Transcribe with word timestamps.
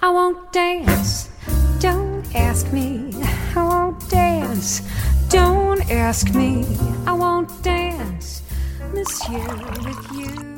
I 0.00 0.10
won't 0.10 0.52
dance. 0.52 1.28
Don't 1.80 2.22
ask 2.32 2.72
me. 2.72 3.10
I 3.56 3.62
won't 3.62 4.08
dance. 4.08 4.82
Don't 5.28 5.90
ask 5.90 6.30
me. 6.34 6.64
I 7.04 7.12
won't 7.12 7.50
dance, 7.62 8.42
monsieur, 8.94 9.42
with 9.84 10.12
you. 10.12 10.48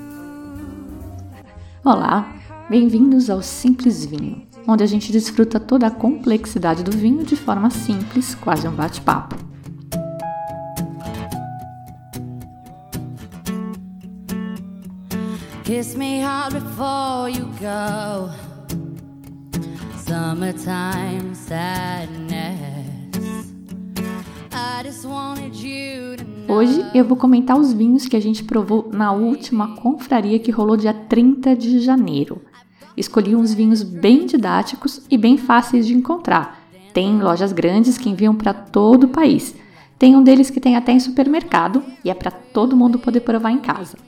Olá, 1.83 2.31
bem-vindos 2.69 3.31
ao 3.31 3.40
Simples 3.40 4.04
Vinho, 4.04 4.47
onde 4.69 4.85
a 4.85 4.87
gente 4.87 5.11
desfruta 5.11 5.59
toda 5.59 5.87
a 5.87 5.91
complexidade 5.91 6.83
do 6.83 6.93
vinho 6.93 7.25
de 7.25 7.35
forma 7.35 7.71
simples, 7.71 8.35
quase 8.35 8.69
um 8.69 8.72
bate-papo. 8.72 9.37
Kiss 15.65 15.97
me 15.97 16.20
hard 16.20 16.52
before 16.52 17.30
you 17.30 17.46
go. 17.59 18.49
Summertime 20.30 21.34
sadness. 21.34 22.57
I 24.53 24.84
just 24.84 25.05
wanted 25.05 25.56
you 25.56 26.16
to. 26.19 26.53
Hoje 26.53 26.89
eu 26.95 27.05
vou 27.05 27.16
comentar 27.16 27.59
os 27.59 27.73
vinhos 27.73 28.06
que 28.06 28.15
a 28.15 28.23
gente 28.23 28.45
provou 28.45 28.89
na 28.93 29.11
última 29.11 29.75
confraria 29.75 30.39
que 30.39 30.53
rolou 30.53 30.77
dia 30.77 30.95
30 30.95 31.56
de 31.56 31.80
janeiro. 31.80 32.41
Escolhi 32.97 33.34
uns 33.34 33.53
vinhos 33.53 33.83
bem 33.83 34.25
didáticos 34.25 35.03
e 35.11 35.19
bem 35.19 35.37
fáceis 35.37 35.84
de 35.84 35.95
encontrar. 35.95 36.61
Tem 36.95 37.20
lojas 37.20 37.53
grandes 37.53 37.98
que 37.98 38.09
enviam 38.09 38.37
para 38.37 38.55
todo 38.55 39.05
o 39.05 39.09
país. 39.09 39.56
Tem 39.98 40.15
um 40.15 40.23
deles 40.23 40.48
que 40.48 40.61
tem 40.61 40.77
até 40.77 40.92
em 40.92 41.01
supermercado 41.01 41.83
e 42.05 42.11
é 42.11 42.15
para 42.15 42.31
todo 42.31 42.77
mundo 42.77 43.01
poder 43.01 43.23
provar 43.23 43.51
em 43.51 43.59
casa. 43.59 43.98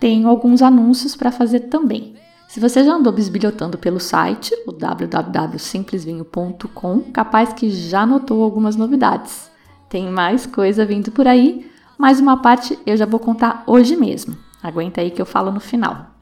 Tenho 0.00 0.26
alguns 0.28 0.62
anúncios 0.62 1.14
para 1.14 1.30
fazer 1.30 1.60
também. 1.68 2.16
Se 2.48 2.60
você 2.60 2.84
já 2.84 2.94
andou 2.94 3.12
bisbilhotando 3.12 3.76
pelo 3.76 4.00
site, 4.00 4.54
o 4.66 4.72
www.simplesvinho.com, 4.72 7.00
capaz 7.12 7.52
que 7.52 7.68
já 7.70 8.06
notou 8.06 8.42
algumas 8.42 8.76
novidades. 8.76 9.50
Tem 9.88 10.10
mais 10.10 10.46
coisa 10.46 10.86
vindo 10.86 11.12
por 11.12 11.28
aí, 11.28 11.70
mas 11.98 12.20
uma 12.20 12.40
parte 12.40 12.78
eu 12.86 12.96
já 12.96 13.06
vou 13.06 13.20
contar 13.20 13.64
hoje 13.66 13.96
mesmo. 13.96 14.36
Aguenta 14.62 15.00
aí 15.00 15.10
que 15.10 15.20
eu 15.20 15.26
falo 15.26 15.50
no 15.50 15.60
final. 15.60 16.14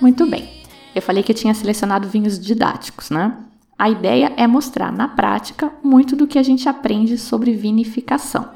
Muito 0.00 0.26
bem. 0.26 0.60
Eu 0.94 1.02
falei 1.02 1.22
que 1.22 1.32
eu 1.32 1.36
tinha 1.36 1.54
selecionado 1.54 2.08
vinhos 2.08 2.38
didáticos, 2.38 3.10
né? 3.10 3.36
A 3.78 3.88
ideia 3.88 4.32
é 4.36 4.46
mostrar 4.46 4.92
na 4.92 5.08
prática 5.08 5.72
muito 5.82 6.14
do 6.14 6.26
que 6.26 6.38
a 6.38 6.42
gente 6.42 6.68
aprende 6.68 7.16
sobre 7.16 7.52
vinificação. 7.52 8.50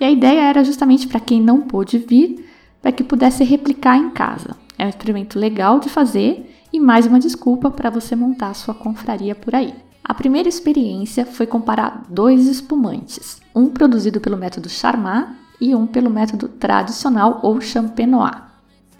E 0.00 0.04
a 0.04 0.10
ideia 0.10 0.42
era 0.42 0.64
justamente 0.64 1.08
para 1.08 1.18
quem 1.18 1.40
não 1.40 1.62
pôde 1.62 1.98
vir, 1.98 2.48
para 2.80 2.92
que 2.92 3.04
pudesse 3.04 3.44
replicar 3.44 3.96
em 3.96 4.10
casa. 4.10 4.56
É 4.78 4.86
um 4.86 4.88
experimento 4.88 5.38
legal 5.38 5.80
de 5.80 5.88
fazer 5.88 6.54
e 6.72 6.78
mais 6.78 7.06
uma 7.06 7.18
desculpa 7.18 7.70
para 7.70 7.90
você 7.90 8.14
montar 8.14 8.54
sua 8.54 8.74
confraria 8.74 9.34
por 9.34 9.54
aí. 9.54 9.74
A 10.04 10.14
primeira 10.14 10.48
experiência 10.48 11.26
foi 11.26 11.46
comparar 11.46 12.04
dois 12.08 12.46
espumantes, 12.46 13.40
um 13.54 13.68
produzido 13.68 14.20
pelo 14.20 14.36
método 14.36 14.68
Charmat 14.68 15.28
e 15.60 15.74
um 15.74 15.86
pelo 15.86 16.08
método 16.08 16.48
tradicional 16.48 17.40
ou 17.42 17.60
Champenois. 17.60 18.48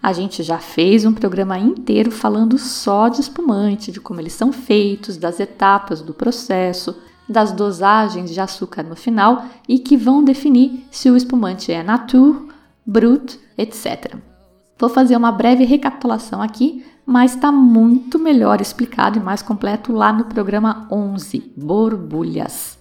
A 0.03 0.13
gente 0.13 0.43
já 0.43 0.59
fez 0.59 1.05
um 1.05 1.13
programa 1.13 1.59
inteiro 1.59 2.11
falando 2.11 2.59
só 2.59 3.09
de 3.09 3.21
espumante, 3.21 3.91
de 3.91 4.01
como 4.01 4.21
eles 4.21 4.33
são 4.33 4.53
feitos, 4.53 5.17
das 5.17 5.41
etapas 5.41 6.01
do 6.01 6.15
processo, 6.15 6.97
das 7.29 7.53
dosagens 7.53 8.31
de 8.31 8.41
açúcar 8.41 8.83
no 8.83 8.97
final 8.97 9.45
e 9.69 9.79
que 9.79 9.97
vão 9.97 10.23
definir 10.23 10.87
se 10.91 11.11
o 11.11 11.17
espumante 11.17 11.73
é 11.73 11.83
nature, 11.83 12.49
brut, 12.89 13.39
etc. 13.57 14.17
Vou 14.79 14.89
fazer 14.89 15.17
uma 15.17 15.31
breve 15.31 15.65
recapitulação 15.65 16.41
aqui, 16.41 16.85
mas 17.05 17.35
está 17.35 17.53
muito 17.53 18.19
melhor 18.19 18.61
explicado 18.61 19.19
e 19.19 19.23
mais 19.23 19.43
completo 19.43 19.93
lá 19.93 20.13
no 20.13 20.25
programa 20.25 20.89
11, 20.91 21.53
Borbulhas. 21.57 22.79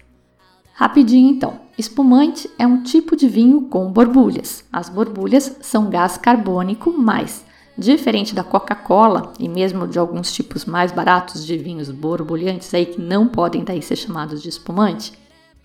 Rapidinho 0.73 1.29
então. 1.29 1.59
Espumante 1.78 2.50
é 2.57 2.66
um 2.66 2.81
tipo 2.81 3.16
de 3.16 3.28
vinho 3.28 3.62
com 3.63 3.91
borbulhas. 3.91 4.63
As 4.72 4.90
borbulhas 4.90 5.57
são 5.62 5.90
gás 5.90 6.17
carbônico 6.17 6.91
mais 6.91 7.46
Diferente 7.78 8.34
da 8.34 8.44
Coca-Cola 8.44 9.34
e 9.40 9.47
mesmo 9.47 9.88
de 9.88 10.00
alguns 10.00 10.34
tipos 10.34 10.66
mais 10.66 10.91
baratos 10.91 11.46
de 11.46 11.56
vinhos 11.56 11.91
borbulhantes 11.91 12.73
aí 12.73 12.88
que 12.88 13.00
não 13.00 13.28
podem 13.28 13.63
daí 13.63 13.84
ser 13.84 13.96
chamados 13.96 14.41
de 14.41 14.50
espumante, 14.50 15.13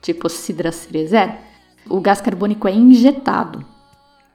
tipo 0.02 0.28
Cidra 0.28 0.70
Cerezer, 0.70 1.38
o 1.88 2.02
gás 2.02 2.20
carbônico 2.20 2.68
é 2.68 2.74
injetado. 2.74 3.64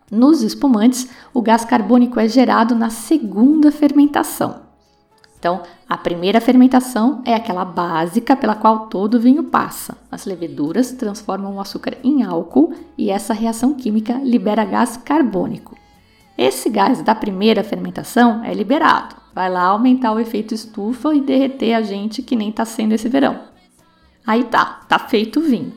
Nos 0.10 0.42
espumantes, 0.42 1.10
o 1.34 1.42
gás 1.42 1.66
carbônico 1.66 2.18
é 2.20 2.28
gerado 2.30 2.74
na 2.74 2.90
segunda 2.90 3.72
fermentação. 3.72 4.62
Então, 5.38 5.62
a 5.88 5.98
primeira 5.98 6.40
fermentação 6.40 7.22
é 7.26 7.36
aquela 7.36 7.66
básica 7.66 8.36
pela 8.36 8.56
qual 8.56 8.88
todo 8.88 9.20
vinho 9.20 9.44
passa. 9.44 9.98
As 10.10 10.26
leveduras 10.26 10.92
transformam 10.94 11.56
o 11.56 11.60
açúcar 11.60 11.98
em 12.04 12.24
álcool 12.24 12.74
e 12.98 13.10
essa 13.12 13.34
reação 13.34 13.74
química 13.74 14.14
libera 14.24 14.66
gás 14.66 14.98
carbônico. 14.98 15.78
Esse 16.38 16.70
gás 16.70 17.02
da 17.02 17.14
primeira 17.14 17.64
fermentação 17.64 18.44
é 18.44 18.54
liberado, 18.54 19.16
vai 19.36 19.50
lá 19.50 19.64
aumentar 19.64 20.14
o 20.14 20.20
efeito 20.20 20.54
estufa 20.54 21.14
e 21.14 21.22
derreter 21.22 21.74
a 21.74 21.82
gente 21.82 22.22
que 22.22 22.36
nem 22.36 22.50
está 22.50 22.64
sendo 22.64 22.94
esse 22.94 23.10
verão. 23.10 23.40
Aí 24.26 24.46
tá, 24.46 24.82
tá 24.88 25.00
feito 25.00 25.40
o 25.40 25.44
vinho. 25.44 25.74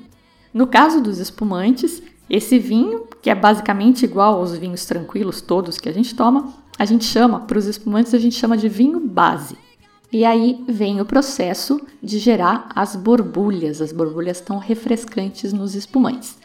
No 0.52 0.66
caso 0.66 1.00
dos 1.00 1.18
espumantes, 1.18 2.02
esse 2.30 2.60
vinho, 2.60 3.06
que 3.20 3.28
é 3.28 3.34
basicamente 3.34 4.04
igual 4.04 4.38
aos 4.38 4.56
vinhos 4.56 4.86
tranquilos 4.86 5.40
todos 5.40 5.78
que 5.78 5.88
a 5.88 5.92
gente 5.92 6.14
toma, 6.14 6.54
a 6.78 6.84
gente 6.84 7.04
chama, 7.04 7.40
para 7.40 7.58
os 7.58 7.66
espumantes, 7.66 8.14
a 8.14 8.18
gente 8.18 8.36
chama 8.36 8.56
de 8.56 8.68
vinho 8.68 9.00
base. 9.00 9.58
E 10.12 10.24
aí 10.24 10.64
vem 10.68 11.00
o 11.00 11.04
processo 11.04 11.80
de 12.00 12.18
gerar 12.18 12.68
as 12.74 12.94
borbulhas. 12.94 13.80
As 13.80 13.92
borbulhas 13.92 14.38
estão 14.38 14.58
refrescantes 14.58 15.52
nos 15.52 15.74
espumantes. 15.74 16.38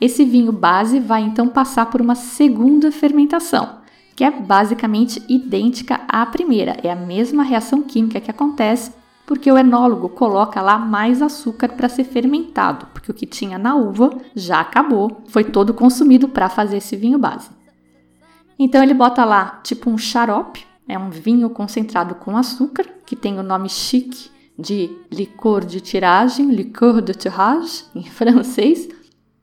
Esse 0.00 0.24
vinho 0.24 0.52
base 0.52 1.00
vai 1.00 1.22
então 1.22 1.48
passar 1.48 1.86
por 1.86 2.00
uma 2.00 2.14
segunda 2.14 2.90
fermentação, 2.90 3.78
que 4.16 4.24
é 4.24 4.30
basicamente 4.30 5.22
idêntica 5.28 6.00
à 6.08 6.24
primeira. 6.24 6.76
É 6.82 6.90
a 6.90 6.96
mesma 6.96 7.42
reação 7.42 7.82
química 7.82 8.20
que 8.20 8.30
acontece 8.30 8.92
porque 9.26 9.50
o 9.50 9.56
enólogo 9.56 10.08
coloca 10.08 10.60
lá 10.60 10.78
mais 10.78 11.22
açúcar 11.22 11.68
para 11.68 11.88
ser 11.88 12.04
fermentado, 12.04 12.86
porque 12.92 13.10
o 13.10 13.14
que 13.14 13.26
tinha 13.26 13.58
na 13.58 13.74
uva 13.74 14.10
já 14.34 14.60
acabou, 14.60 15.22
foi 15.28 15.44
todo 15.44 15.74
consumido 15.74 16.28
para 16.28 16.48
fazer 16.48 16.78
esse 16.78 16.96
vinho 16.96 17.18
base. 17.18 17.50
Então 18.58 18.82
ele 18.82 18.94
bota 18.94 19.24
lá 19.24 19.60
tipo 19.62 19.90
um 19.90 19.98
xarope, 19.98 20.66
é 20.88 20.98
um 20.98 21.10
vinho 21.10 21.48
concentrado 21.50 22.14
com 22.16 22.36
açúcar, 22.36 22.86
que 23.06 23.16
tem 23.16 23.38
o 23.38 23.42
nome 23.42 23.68
chique 23.68 24.30
de 24.58 24.90
licor 25.10 25.64
de 25.64 25.80
tiragem, 25.80 26.50
liqueur 26.50 27.00
de 27.00 27.14
tirage 27.14 27.84
em 27.94 28.04
francês, 28.04 28.88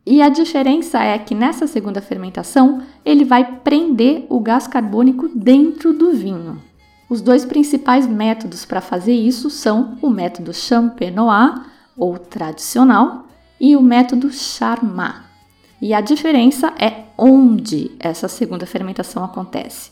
e 0.06 0.22
a 0.22 0.30
diferença 0.30 1.04
é 1.04 1.18
que 1.20 1.36
nessa 1.36 1.68
segunda 1.68 2.02
fermentação 2.02 2.82
ele 3.06 3.24
vai 3.24 3.60
prender 3.60 4.26
o 4.30 4.40
gás 4.40 4.68
carbônico 4.68 5.30
dentro 5.30 5.94
do 5.94 6.12
vinho. 6.12 6.69
Os 7.10 7.22
dois 7.22 7.44
principais 7.44 8.06
métodos 8.08 8.66
para 8.66 8.82
fazer 8.82 9.14
isso 9.14 9.50
são 9.50 9.98
o 10.02 10.10
método 10.10 10.54
Champenois, 10.54 11.60
ou 11.98 12.18
tradicional, 12.18 13.28
e 13.60 13.76
o 13.76 13.82
método 13.82 14.32
Charmat. 14.32 15.24
E 15.82 15.94
a 15.94 16.02
diferença 16.02 16.74
é 16.78 17.06
onde 17.18 17.92
essa 18.00 18.28
segunda 18.28 18.66
fermentação 18.66 19.24
acontece. 19.24 19.92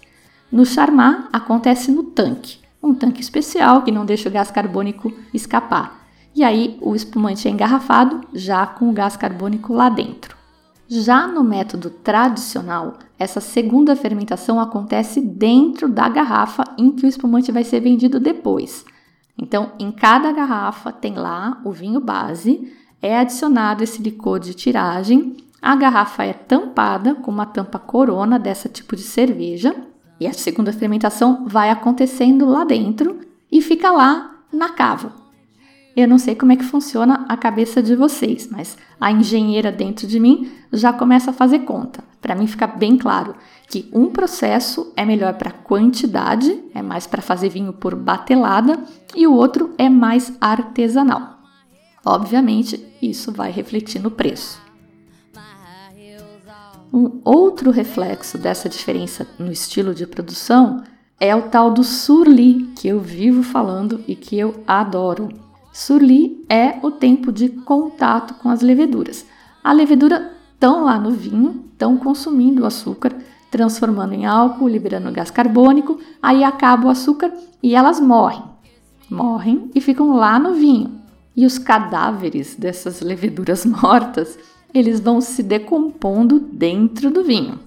No 0.51 0.66
Charmat 0.66 1.28
acontece 1.33 1.91
no 1.91 2.03
tanque, 2.03 2.59
um 2.81 2.94
tanque 2.94 3.19
especial 3.19 3.81
que 3.81 3.91
não 3.91 4.05
deixa 4.05 4.29
o 4.29 4.31
gás 4.31 4.51
carbônico 4.51 5.11
escapar 5.34 6.07
e 6.38 6.44
aí 6.44 6.78
o 6.81 6.94
espumante 6.95 7.47
é 7.47 7.51
engarrafado 7.51 8.22
já 8.31 8.63
com 8.67 8.91
o 8.91 8.94
gás 8.94 9.17
carbônico 9.17 9.73
lá 9.73 9.89
dentro. 9.89 10.37
Já 10.90 11.28
no 11.28 11.44
método 11.44 11.90
tradicional, 11.90 12.94
essa 13.20 13.42
segunda 13.42 13.96
fermentação 13.96 14.59
acontece 14.59 15.20
dentro 15.20 15.90
da 15.90 16.08
garrafa 16.08 16.64
em 16.78 16.91
que 16.91 17.06
o 17.06 17.09
espumante 17.09 17.52
vai 17.52 17.66
ser 17.66 17.82
vendido 17.82 18.22
depois. 18.22 18.85
Então, 19.38 19.73
em 19.78 19.91
cada 19.91 20.32
garrafa 20.32 20.91
tem 20.91 21.16
lá 21.16 21.61
o 21.66 21.72
vinho 21.72 22.00
base, 22.00 22.72
é 23.02 23.20
adicionado 23.20 23.84
esse 23.84 24.02
licor 24.02 24.40
de 24.40 24.53
tiragem, 24.53 25.35
a 25.61 25.76
garrafa 25.76 26.23
é 26.23 26.32
tampada 26.32 27.16
com 27.16 27.32
uma 27.32 27.46
tampa 27.46 27.78
corona 27.78 28.40
dessa 28.40 28.70
tipo 28.70 28.96
de 28.96 29.02
cerveja 29.02 29.76
e 30.20 30.26
a 30.26 30.34
segunda 30.34 30.72
fermentação 30.72 31.46
vai 31.47 31.70
acontecendo 31.70 32.46
lá 32.46 32.64
dentro 32.64 33.20
e 33.52 33.61
fica 33.61 33.91
lá 33.91 34.38
na 34.53 34.70
cava. 34.70 35.27
Eu 35.97 36.08
não 36.08 36.20
sei 36.20 36.35
como 36.35 36.52
é 36.52 36.55
que 36.55 36.64
funciona 36.64 37.26
a 37.28 37.35
cabeça 37.35 37.82
de 37.82 37.96
vocês, 37.96 38.47
mas 38.52 38.78
a 39.02 39.11
engenheira 39.11 39.72
dentro 39.72 40.05
de 40.05 40.20
mim 40.20 40.52
já 40.72 40.94
começa 40.94 41.32
a 41.32 41.34
fazer 41.34 41.61
conta. 41.61 42.03
Para 42.22 42.35
mim 42.35 42.46
fica 42.46 42.67
bem 42.67 42.99
claro 42.99 43.34
que 43.67 43.90
um 43.91 44.11
processo 44.11 44.94
é 44.96 45.03
melhor 45.03 45.34
para 45.34 45.49
quantidade, 45.49 46.55
é 46.76 46.84
mais 46.84 47.08
para 47.08 47.23
fazer 47.23 47.49
vinho 47.49 47.73
por 47.73 47.96
batelada, 47.96 48.79
e 49.16 49.26
o 49.26 49.34
outro 49.34 49.73
é 49.76 49.90
mais 49.90 50.32
artesanal. 50.40 51.40
Obviamente, 52.05 52.79
isso 53.02 53.32
vai 53.32 53.49
refletir 53.49 53.99
no 53.99 54.11
preço. 54.11 54.61
Um 56.94 57.20
outro 57.26 57.72
reflexo 57.72 58.38
dessa 58.38 58.70
diferença 58.70 59.28
no 59.40 59.52
estilo 59.52 59.96
de 59.96 60.05
produção 60.05 60.84
é 61.20 61.35
o 61.35 61.49
tal 61.49 61.72
do 61.72 61.84
surli, 61.84 62.72
que 62.76 62.88
eu 62.88 62.99
vivo 62.99 63.41
falando 63.41 64.03
e 64.08 64.16
que 64.16 64.38
eu 64.38 64.64
adoro. 64.67 65.47
Surli 65.78 66.44
é 66.50 66.79
o 66.82 66.90
tempo 66.90 67.32
de 67.32 67.50
contato 67.50 68.34
com 68.34 68.50
as 68.50 68.62
leveduras. 68.62 69.24
A 69.64 69.72
levedura 69.72 70.32
estão 70.52 70.85
lá 70.85 71.00
no 71.00 71.12
vinho, 71.12 71.66
estão 71.72 71.97
consumindo 71.97 72.64
o 72.64 72.66
açúcar, 72.66 73.16
transformando 73.52 74.14
em 74.14 74.26
álcool, 74.26 74.68
liberando 74.68 75.12
gás 75.12 75.29
carbônico, 75.29 76.00
aí 76.20 76.44
acaba 76.44 76.88
o 76.88 76.90
açúcar 76.90 77.32
e 77.62 77.76
elas 77.76 78.00
morrem. 78.00 78.41
Morrem 79.08 79.70
e 79.76 79.79
ficam 79.79 80.16
lá 80.16 80.40
no 80.40 80.56
vinho. 80.56 81.00
E 81.35 81.46
os 81.46 81.59
cadáveres 81.59 82.56
dessas 82.56 83.02
leveduras 83.02 83.64
mortas, 83.70 84.35
eles 84.73 85.00
vão 85.00 85.22
se 85.22 85.44
decompondo 85.44 86.40
dentro 86.40 87.12
do 87.12 87.23
vinho. 87.23 87.59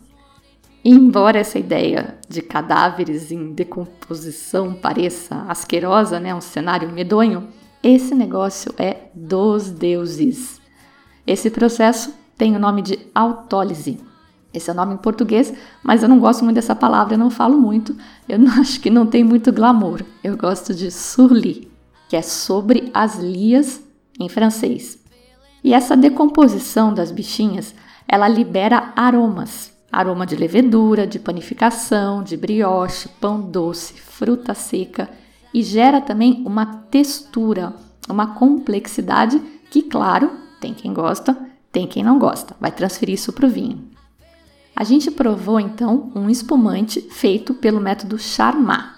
E 0.82 0.90
embora 0.90 1.38
essa 1.38 1.60
ideia 1.60 2.18
de 2.28 2.42
cadáveres 2.42 3.30
em 3.30 3.52
decomposição 3.52 4.74
pareça 4.74 5.44
asquerosa, 5.46 6.18
né, 6.18 6.34
um 6.34 6.40
cenário 6.40 6.90
medonho, 6.90 7.46
esse 7.82 8.14
negócio 8.14 8.74
é 8.76 9.08
dos 9.14 9.70
deuses. 9.70 10.60
Esse 11.26 11.50
processo 11.50 12.12
tem 12.36 12.54
o 12.54 12.58
nome 12.58 12.82
de 12.82 12.98
autólise. 13.14 13.98
Esse 14.52 14.68
é 14.68 14.72
o 14.72 14.76
nome 14.76 14.94
em 14.94 14.98
português, 14.98 15.54
mas 15.82 16.02
eu 16.02 16.08
não 16.08 16.18
gosto 16.18 16.44
muito 16.44 16.56
dessa 16.56 16.74
palavra, 16.74 17.14
eu 17.14 17.18
não 17.18 17.30
falo 17.30 17.58
muito. 17.58 17.96
Eu 18.28 18.38
não, 18.38 18.52
acho 18.60 18.80
que 18.80 18.90
não 18.90 19.06
tem 19.06 19.24
muito 19.24 19.52
glamour. 19.52 20.02
Eu 20.22 20.36
gosto 20.36 20.74
de 20.74 20.90
surli, 20.90 21.70
que 22.08 22.16
é 22.16 22.22
sobre 22.22 22.90
as 22.92 23.16
lias 23.16 23.82
em 24.18 24.28
francês. 24.28 24.98
E 25.64 25.72
essa 25.72 25.96
decomposição 25.96 26.92
das 26.92 27.10
bichinhas, 27.10 27.74
ela 28.06 28.28
libera 28.28 28.92
aromas. 28.94 29.72
Aroma 29.90 30.26
de 30.26 30.36
levedura, 30.36 31.06
de 31.06 31.18
panificação, 31.18 32.22
de 32.22 32.36
brioche, 32.36 33.08
pão 33.20 33.40
doce, 33.40 33.94
fruta 33.94 34.54
seca 34.54 35.08
e 35.52 35.62
gera 35.62 36.00
também 36.00 36.42
uma 36.46 36.66
textura, 36.66 37.74
uma 38.08 38.34
complexidade 38.34 39.40
que, 39.70 39.82
claro, 39.82 40.30
tem 40.60 40.74
quem 40.74 40.92
gosta, 40.92 41.36
tem 41.72 41.86
quem 41.86 42.02
não 42.02 42.18
gosta, 42.18 42.56
vai 42.60 42.70
transferir 42.72 43.14
isso 43.14 43.32
para 43.32 43.46
o 43.46 43.50
vinho. 43.50 43.88
A 44.74 44.84
gente 44.84 45.10
provou 45.10 45.60
então 45.60 46.10
um 46.14 46.30
espumante 46.30 47.00
feito 47.02 47.52
pelo 47.54 47.80
método 47.80 48.18
Charmat. 48.18 48.94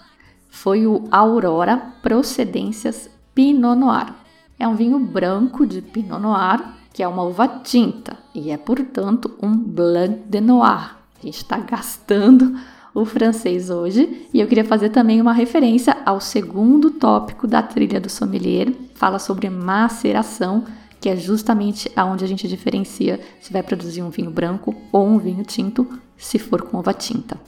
Foi 0.49 0.87
o 0.87 1.09
Aurora 1.11 1.77
Procedências 2.03 3.11
Pinot 3.35 3.75
Noir. 3.75 4.15
É 4.59 4.69
um 4.69 4.77
vinho 4.77 4.99
branco 4.99 5.67
de 5.67 5.83
Pinot 5.83 6.21
Noir, 6.21 6.63
que 6.93 7.03
é 7.03 7.09
uma 7.09 7.23
uva 7.25 7.49
tinta 7.49 8.17
e 8.35 8.51
é, 8.51 8.57
portanto, 8.57 9.37
um 9.43 9.57
Blanc 9.57 10.23
de 10.29 10.41
Noir. 10.41 10.97
A 11.19 11.25
gente 11.25 11.39
está 11.39 11.59
gastando 11.59 12.57
o 12.95 13.05
francês 13.05 13.71
hoje 13.71 14.29
e 14.33 14.41
eu 14.41 14.47
queria 14.47 14.65
fazer 14.65 14.91
também 14.91 15.21
uma 15.21 15.33
referência 15.33 15.97
ao 16.05 16.21
segundo 16.21 16.91
tópico 16.91 17.47
da 17.47 17.63
trilha 17.63 18.01
do 18.01 18.11
sommelier, 18.11 18.73
fala 18.95 19.19
sobre 19.19 19.49
maceração 19.49 20.65
que 21.01 21.09
é 21.09 21.17
justamente 21.17 21.91
aonde 21.97 22.25
a 22.25 22.29
gente 22.29 22.47
diferencia 22.47 23.19
se 23.41 23.53
vai 23.53 23.63
produzir 23.63 24.03
um 24.03 24.11
vinho 24.11 24.31
branco 24.31 24.75
ou 24.93 25.05
um 25.05 25.19
vinho 25.19 25.43
tinto, 25.43 25.99
se 26.17 26.39
for 26.39 26.63
com 26.63 26.79
uva 26.79 26.95
tinta. 26.95 27.41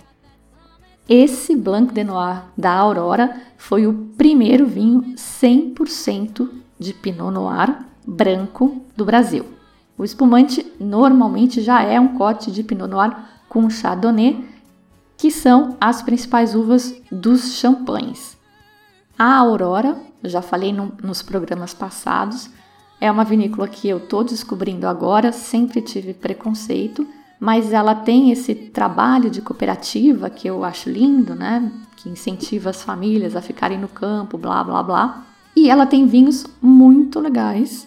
Esse 1.09 1.55
Blanc 1.55 1.95
de 1.95 2.03
Noir 2.03 2.43
da 2.59 2.73
Aurora 2.73 3.41
foi 3.57 3.87
o 3.87 3.93
primeiro 4.17 4.67
vinho 4.67 5.15
100% 5.15 6.49
de 6.81 6.93
Pinot 6.95 7.31
Noir 7.31 7.77
branco 8.05 8.83
do 8.97 9.05
Brasil. 9.05 9.45
O 9.97 10.03
espumante 10.03 10.67
normalmente 10.81 11.61
já 11.61 11.83
é 11.83 12.01
um 12.01 12.17
corte 12.17 12.51
de 12.51 12.65
Pinot 12.65 12.89
Noir 12.89 13.17
com 13.49 13.71
Chardonnay, 13.71 14.45
que 15.17 15.31
são 15.31 15.77
as 15.81 16.03
principais 16.03 16.55
uvas 16.55 16.95
dos 17.11 17.55
champanhes. 17.55 18.37
A 19.19 19.37
Aurora, 19.37 19.97
já 20.25 20.43
falei 20.43 20.73
no, 20.73 20.93
nos 21.03 21.23
programas 21.23 21.73
passados, 21.73 22.51
é 23.01 23.11
uma 23.11 23.25
vinícola 23.25 23.69
que 23.69 23.89
eu 23.89 23.99
estou 23.99 24.25
descobrindo 24.25 24.87
agora, 24.87 25.31
sempre 25.31 25.81
tive 25.81 26.15
preconceito, 26.15 27.07
mas 27.39 27.73
ela 27.73 27.95
tem 27.95 28.31
esse 28.31 28.55
trabalho 28.55 29.29
de 29.29 29.43
cooperativa 29.43 30.31
que 30.31 30.49
eu 30.49 30.65
acho 30.65 30.89
lindo, 30.89 31.35
né? 31.35 31.71
Que 31.97 32.09
incentiva 32.09 32.71
as 32.71 32.83
famílias 32.83 33.37
a 33.37 33.43
ficarem 33.43 33.79
no 33.79 33.89
campo, 33.89 34.39
blá 34.39 34.65
blá 34.65 34.83
blá. 34.83 35.27
E 35.55 35.69
ela 35.69 35.87
tem 35.87 36.07
vinhos 36.07 36.47
muito 36.61 37.21
legais, 37.21 37.87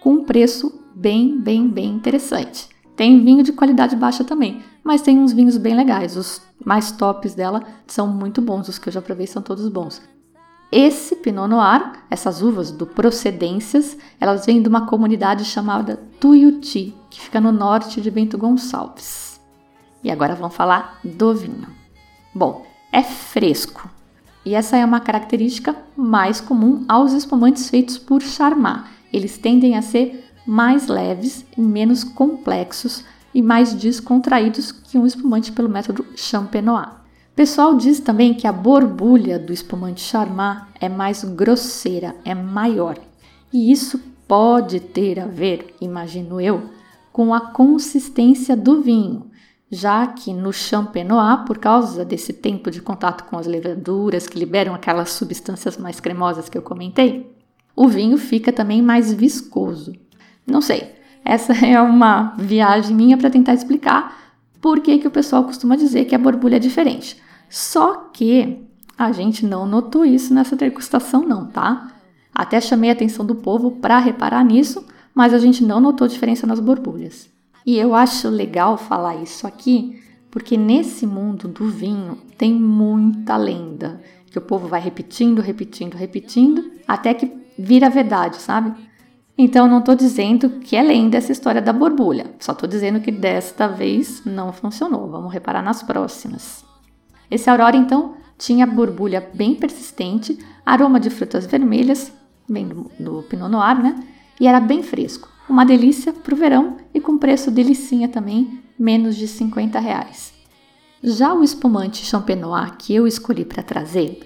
com 0.00 0.14
um 0.14 0.24
preço 0.24 0.80
bem, 0.94 1.38
bem, 1.38 1.68
bem 1.68 1.90
interessante. 1.90 2.68
Tem 2.96 3.22
vinho 3.22 3.42
de 3.42 3.52
qualidade 3.52 3.94
baixa 3.94 4.24
também, 4.24 4.62
mas 4.82 5.02
tem 5.02 5.18
uns 5.18 5.32
vinhos 5.32 5.58
bem 5.58 5.76
legais. 5.76 6.16
Os 6.16 6.40
mais 6.64 6.90
tops 6.90 7.34
dela 7.34 7.62
são 7.86 8.06
muito 8.08 8.40
bons, 8.40 8.68
os 8.68 8.78
que 8.78 8.88
eu 8.88 8.92
já 8.92 9.02
provei 9.02 9.26
são 9.26 9.42
todos 9.42 9.68
bons. 9.68 10.00
Esse 10.72 11.14
Pinot 11.16 11.46
Noir, 11.46 11.92
essas 12.10 12.42
uvas 12.42 12.72
do 12.72 12.86
Procedências, 12.86 13.96
elas 14.18 14.46
vêm 14.46 14.62
de 14.62 14.68
uma 14.68 14.86
comunidade 14.86 15.44
chamada 15.44 16.00
Tuiuti, 16.18 16.94
que 17.08 17.20
fica 17.20 17.40
no 17.40 17.52
norte 17.52 18.00
de 18.00 18.10
Bento 18.10 18.36
Gonçalves. 18.36 19.40
E 20.02 20.10
agora 20.10 20.34
vamos 20.34 20.56
falar 20.56 20.98
do 21.04 21.34
vinho. 21.34 21.68
Bom, 22.34 22.66
é 22.90 23.02
fresco. 23.02 23.88
E 24.44 24.54
essa 24.54 24.76
é 24.76 24.84
uma 24.84 25.00
característica 25.00 25.76
mais 25.96 26.40
comum 26.40 26.84
aos 26.88 27.12
espumantes 27.12 27.68
feitos 27.68 27.98
por 27.98 28.22
Charmat. 28.22 28.86
Eles 29.12 29.38
tendem 29.38 29.76
a 29.76 29.82
ser 29.82 30.25
mais 30.46 30.86
leves 30.86 31.44
e 31.56 31.60
menos 31.60 32.04
complexos 32.04 33.04
e 33.34 33.42
mais 33.42 33.74
descontraídos 33.74 34.72
que 34.72 34.96
um 34.96 35.06
espumante 35.06 35.52
pelo 35.52 35.68
método 35.68 36.06
Champenois 36.14 36.88
pessoal 37.36 37.76
diz 37.76 38.00
também 38.00 38.32
que 38.32 38.46
a 38.46 38.52
borbulha 38.52 39.38
do 39.38 39.52
espumante 39.52 40.00
Charmat 40.00 40.66
é 40.80 40.88
mais 40.88 41.22
grosseira, 41.22 42.16
é 42.24 42.34
maior. 42.34 42.98
E 43.52 43.70
isso 43.70 44.00
pode 44.26 44.80
ter 44.80 45.20
a 45.20 45.26
ver, 45.26 45.74
imagino 45.78 46.40
eu, 46.40 46.70
com 47.12 47.34
a 47.34 47.40
consistência 47.40 48.56
do 48.56 48.80
vinho, 48.80 49.30
já 49.70 50.06
que 50.06 50.32
no 50.32 50.50
Champenois, 50.50 51.40
por 51.46 51.58
causa 51.58 52.06
desse 52.06 52.32
tempo 52.32 52.70
de 52.70 52.80
contato 52.80 53.24
com 53.24 53.36
as 53.36 53.46
levaduras 53.46 54.26
que 54.26 54.38
liberam 54.38 54.74
aquelas 54.74 55.10
substâncias 55.10 55.76
mais 55.76 56.00
cremosas 56.00 56.48
que 56.48 56.56
eu 56.56 56.62
comentei, 56.62 57.30
o 57.74 57.86
vinho 57.86 58.16
fica 58.16 58.50
também 58.50 58.80
mais 58.80 59.12
viscoso. 59.12 59.92
Não 60.46 60.60
sei, 60.60 60.94
essa 61.24 61.52
é 61.66 61.80
uma 61.80 62.34
viagem 62.38 62.94
minha 62.94 63.16
para 63.16 63.30
tentar 63.30 63.54
explicar 63.54 64.16
por 64.60 64.80
que, 64.80 64.98
que 64.98 65.08
o 65.08 65.10
pessoal 65.10 65.44
costuma 65.44 65.76
dizer 65.76 66.04
que 66.06 66.14
a 66.14 66.18
borbulha 66.18 66.56
é 66.56 66.60
diferente. 66.60 67.20
Só 67.48 68.10
que 68.12 68.58
a 68.96 69.12
gente 69.12 69.44
não 69.44 69.66
notou 69.66 70.04
isso 70.04 70.32
nessa 70.32 70.56
degustação, 70.56 71.22
não, 71.26 71.46
tá? 71.46 71.92
Até 72.34 72.60
chamei 72.60 72.90
a 72.90 72.92
atenção 72.92 73.24
do 73.24 73.34
povo 73.34 73.72
para 73.72 73.98
reparar 73.98 74.44
nisso, 74.44 74.84
mas 75.14 75.32
a 75.32 75.38
gente 75.38 75.64
não 75.64 75.80
notou 75.80 76.08
diferença 76.08 76.46
nas 76.46 76.60
borbulhas. 76.60 77.28
E 77.64 77.76
eu 77.76 77.94
acho 77.94 78.28
legal 78.28 78.76
falar 78.76 79.16
isso 79.16 79.46
aqui, 79.46 80.00
porque 80.30 80.56
nesse 80.56 81.06
mundo 81.06 81.48
do 81.48 81.68
vinho 81.68 82.18
tem 82.36 82.52
muita 82.52 83.36
lenda, 83.36 84.00
que 84.30 84.38
o 84.38 84.42
povo 84.42 84.68
vai 84.68 84.80
repetindo, 84.80 85.40
repetindo, 85.40 85.94
repetindo, 85.94 86.70
até 86.86 87.14
que 87.14 87.32
vira 87.58 87.88
verdade, 87.88 88.36
sabe? 88.36 88.74
Então 89.38 89.68
não 89.68 89.80
estou 89.80 89.94
dizendo 89.94 90.48
que 90.60 90.76
é 90.76 90.82
lenda 90.82 91.18
essa 91.18 91.32
história 91.32 91.60
da 91.60 91.72
borbulha, 91.72 92.34
só 92.38 92.52
estou 92.52 92.68
dizendo 92.68 93.00
que 93.00 93.12
desta 93.12 93.68
vez 93.68 94.22
não 94.24 94.52
funcionou. 94.52 95.10
Vamos 95.10 95.32
reparar 95.32 95.62
nas 95.62 95.82
próximas. 95.82 96.64
Esse 97.30 97.50
Aurora, 97.50 97.76
então, 97.76 98.14
tinha 98.38 98.66
borbulha 98.66 99.30
bem 99.34 99.54
persistente, 99.54 100.38
aroma 100.64 101.00
de 101.00 101.10
frutas 101.10 101.46
vermelhas, 101.46 102.12
bem 102.48 102.66
do, 102.66 102.90
do 102.98 103.22
Pinot 103.24 103.50
Noir, 103.50 103.82
né? 103.82 104.02
E 104.40 104.46
era 104.46 104.60
bem 104.60 104.82
fresco. 104.82 105.28
Uma 105.48 105.64
delícia 105.64 106.12
para 106.12 106.34
o 106.34 106.36
verão 106.36 106.76
e 106.94 107.00
com 107.00 107.18
preço 107.18 107.50
delicinha 107.50 108.08
também, 108.08 108.62
menos 108.78 109.16
de 109.16 109.28
50 109.28 109.78
reais. 109.78 110.34
Já 111.02 111.32
o 111.34 111.44
espumante 111.44 112.04
Champenois 112.04 112.72
que 112.78 112.94
eu 112.94 113.06
escolhi 113.06 113.44
para 113.44 113.62
trazer 113.62 114.20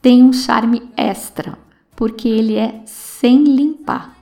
tem 0.00 0.22
um 0.22 0.32
charme 0.32 0.82
extra, 0.96 1.58
porque 1.94 2.28
ele 2.28 2.56
é 2.56 2.82
sem 2.84 3.44
limpar. 3.44 4.13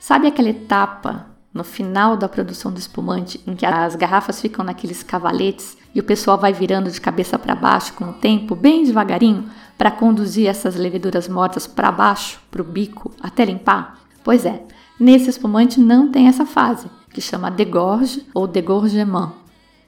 Sabe 0.00 0.26
aquela 0.26 0.48
etapa 0.48 1.26
no 1.52 1.62
final 1.62 2.16
da 2.16 2.26
produção 2.26 2.72
do 2.72 2.78
espumante, 2.78 3.38
em 3.46 3.54
que 3.54 3.66
as 3.66 3.94
garrafas 3.94 4.40
ficam 4.40 4.64
naqueles 4.64 5.02
cavaletes 5.02 5.76
e 5.94 6.00
o 6.00 6.04
pessoal 6.04 6.38
vai 6.38 6.54
virando 6.54 6.90
de 6.90 6.98
cabeça 6.98 7.38
para 7.38 7.54
baixo 7.54 7.92
com 7.92 8.06
o 8.06 8.12
tempo, 8.14 8.54
bem 8.54 8.82
devagarinho, 8.82 9.50
para 9.76 9.90
conduzir 9.90 10.46
essas 10.46 10.74
leveduras 10.74 11.28
mortas 11.28 11.66
para 11.66 11.92
baixo, 11.92 12.40
para 12.50 12.62
o 12.62 12.64
bico, 12.64 13.12
até 13.20 13.44
limpar? 13.44 14.00
Pois 14.24 14.46
é, 14.46 14.64
nesse 14.98 15.28
espumante 15.28 15.78
não 15.78 16.10
tem 16.10 16.28
essa 16.28 16.46
fase, 16.46 16.88
que 17.12 17.20
chama 17.20 17.50
degorge 17.50 18.26
ou 18.32 18.46
degorgement. 18.46 19.34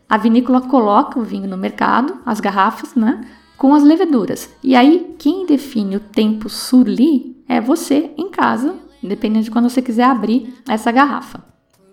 A 0.06 0.18
vinícola 0.18 0.60
coloca 0.60 1.18
o 1.18 1.24
vinho 1.24 1.48
no 1.48 1.56
mercado, 1.56 2.18
as 2.26 2.38
garrafas, 2.38 2.94
né, 2.94 3.26
com 3.56 3.72
as 3.72 3.82
leveduras. 3.82 4.50
E 4.62 4.76
aí, 4.76 5.14
quem 5.18 5.46
define 5.46 5.96
o 5.96 6.00
tempo 6.00 6.50
surli 6.50 7.42
é 7.48 7.62
você 7.62 8.10
em 8.18 8.28
casa, 8.30 8.74
dependendo 9.08 9.44
de 9.44 9.50
quando 9.50 9.68
você 9.68 9.82
quiser 9.82 10.04
abrir 10.04 10.54
essa 10.68 10.90
garrafa. 10.90 11.44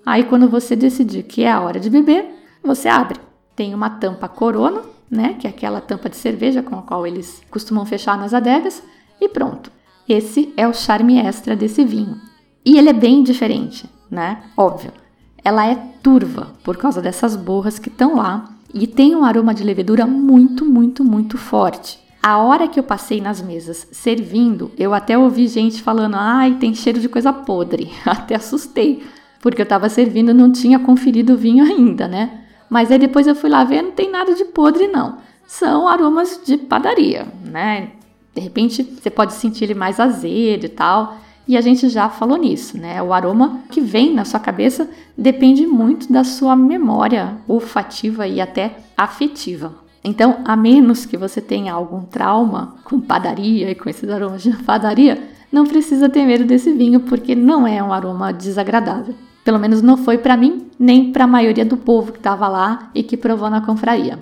Aí, 0.06 0.24
quando 0.24 0.50
você 0.50 0.76
decidir 0.76 1.24
que 1.24 1.44
é 1.44 1.52
a 1.52 1.62
hora 1.62 1.80
de 1.80 1.90
beber, 1.90 2.26
você 2.64 2.88
abre. 2.88 3.20
Tem 3.56 3.74
uma 3.74 3.90
tampa 3.90 4.28
corona, 4.28 4.82
né? 5.10 5.36
Que 5.40 5.48
é 5.48 5.50
aquela 5.50 5.82
tampa 5.82 6.10
de 6.10 6.16
cerveja 6.16 6.64
com 6.64 6.78
a 6.78 6.82
qual 6.82 7.06
eles 7.06 7.42
costumam 7.50 7.86
fechar 7.86 8.18
nas 8.18 8.34
adegas, 8.34 8.82
e 9.20 9.28
pronto. 9.28 9.72
Esse 10.08 10.54
é 10.58 10.68
o 10.68 10.74
charme 10.74 11.20
extra 11.20 11.56
desse 11.56 11.84
vinho. 11.84 12.20
E 12.66 12.78
ele 12.78 12.90
é 12.90 12.94
bem 12.94 13.24
diferente, 13.24 13.90
né? 14.10 14.44
Óbvio. 14.56 14.92
Ela 15.44 15.68
é 15.68 15.76
turva 16.02 16.54
por 16.64 16.78
causa 16.78 17.02
dessas 17.02 17.36
borras 17.36 17.80
que 17.80 17.90
estão 17.90 18.16
lá 18.16 18.50
e 18.74 18.86
tem 18.88 19.16
um 19.16 19.24
aroma 19.24 19.54
de 19.54 19.64
levedura 19.64 20.06
muito, 20.06 20.66
muito, 20.66 21.04
muito 21.04 21.38
forte. 21.38 22.00
A 22.22 22.38
hora 22.38 22.68
que 22.68 22.78
eu 22.78 22.84
passei 22.84 23.22
nas 23.22 23.42
mesas 23.42 23.88
servindo, 23.92 24.72
eu 24.78 24.94
até 24.94 25.18
ouvi 25.18 25.48
gente 25.48 25.82
falando: 25.82 26.16
ai, 26.16 26.56
tem 26.56 26.76
cheiro 26.76 27.00
de 27.00 27.08
coisa 27.08 27.32
podre. 27.32 27.92
Até 28.06 28.36
assustei, 28.36 29.04
porque 29.42 29.62
eu 29.62 29.64
estava 29.64 29.88
servindo 29.88 30.32
e 30.32 30.34
não 30.34 30.52
tinha 30.52 30.80
conferido 30.80 31.34
o 31.34 31.38
vinho 31.38 31.64
ainda, 31.64 32.08
né? 32.08 32.42
Mas 32.70 32.92
aí 32.92 33.00
depois 33.00 33.26
eu 33.26 33.36
fui 33.36 33.50
lá 33.50 33.64
ver, 33.64 33.82
não 33.82 33.92
tem 33.92 34.12
nada 34.12 34.36
de 34.36 34.46
podre, 34.46 34.88
não. 34.88 35.18
São 35.48 35.88
aromas 35.88 36.42
de 36.46 36.58
padaria, 36.58 37.26
né? 37.46 37.92
De 38.36 38.42
repente 38.42 38.84
você 38.84 39.10
pode 39.10 39.34
sentir 39.34 39.64
ele 39.64 39.74
mais 39.74 40.00
azedo 40.00 40.66
e 40.66 40.70
tal. 40.70 41.18
E 41.48 41.58
a 41.58 41.62
gente 41.62 41.90
já 41.90 42.10
falou 42.10 42.38
nisso, 42.38 42.78
né? 42.78 43.02
O 43.02 43.12
aroma 43.12 43.62
que 43.72 43.82
vem 43.82 44.14
na 44.14 44.24
sua 44.24 44.40
cabeça 44.40 44.88
depende 45.18 45.66
muito 45.66 46.12
da 46.12 46.24
sua 46.24 46.56
memória 46.56 47.38
olfativa 47.48 48.28
e 48.28 48.40
até 48.40 48.78
afetiva. 48.96 49.89
Então, 50.04 50.40
a 50.46 50.56
menos 50.56 51.06
que 51.06 51.18
você 51.18 51.42
tenha 51.42 51.74
algum 51.74 52.02
trauma 52.02 52.76
com 52.84 53.00
padaria 53.00 53.70
e 53.72 53.76
com 53.76 53.90
esses 53.90 54.10
aromas 54.10 54.42
de 54.42 54.52
padaria, 54.64 55.22
não 55.52 55.66
precisa 55.66 56.10
ter 56.10 56.26
medo 56.26 56.46
desse 56.46 56.72
vinho, 56.72 57.02
porque 57.02 57.36
não 57.36 57.66
é 57.68 57.82
um 57.82 57.92
aroma 57.92 58.32
desagradável. 58.32 59.16
Pelo 59.44 59.60
menos 59.60 59.82
não 59.82 59.98
foi 59.98 60.18
para 60.18 60.38
mim, 60.38 60.68
nem 60.78 61.12
para 61.12 61.24
a 61.24 61.28
maioria 61.28 61.66
do 61.66 61.76
povo 61.76 62.12
que 62.12 62.20
estava 62.20 62.48
lá 62.48 62.92
e 62.94 63.02
que 63.02 63.18
provou 63.18 63.50
na 63.50 63.62
confraria. 63.62 64.20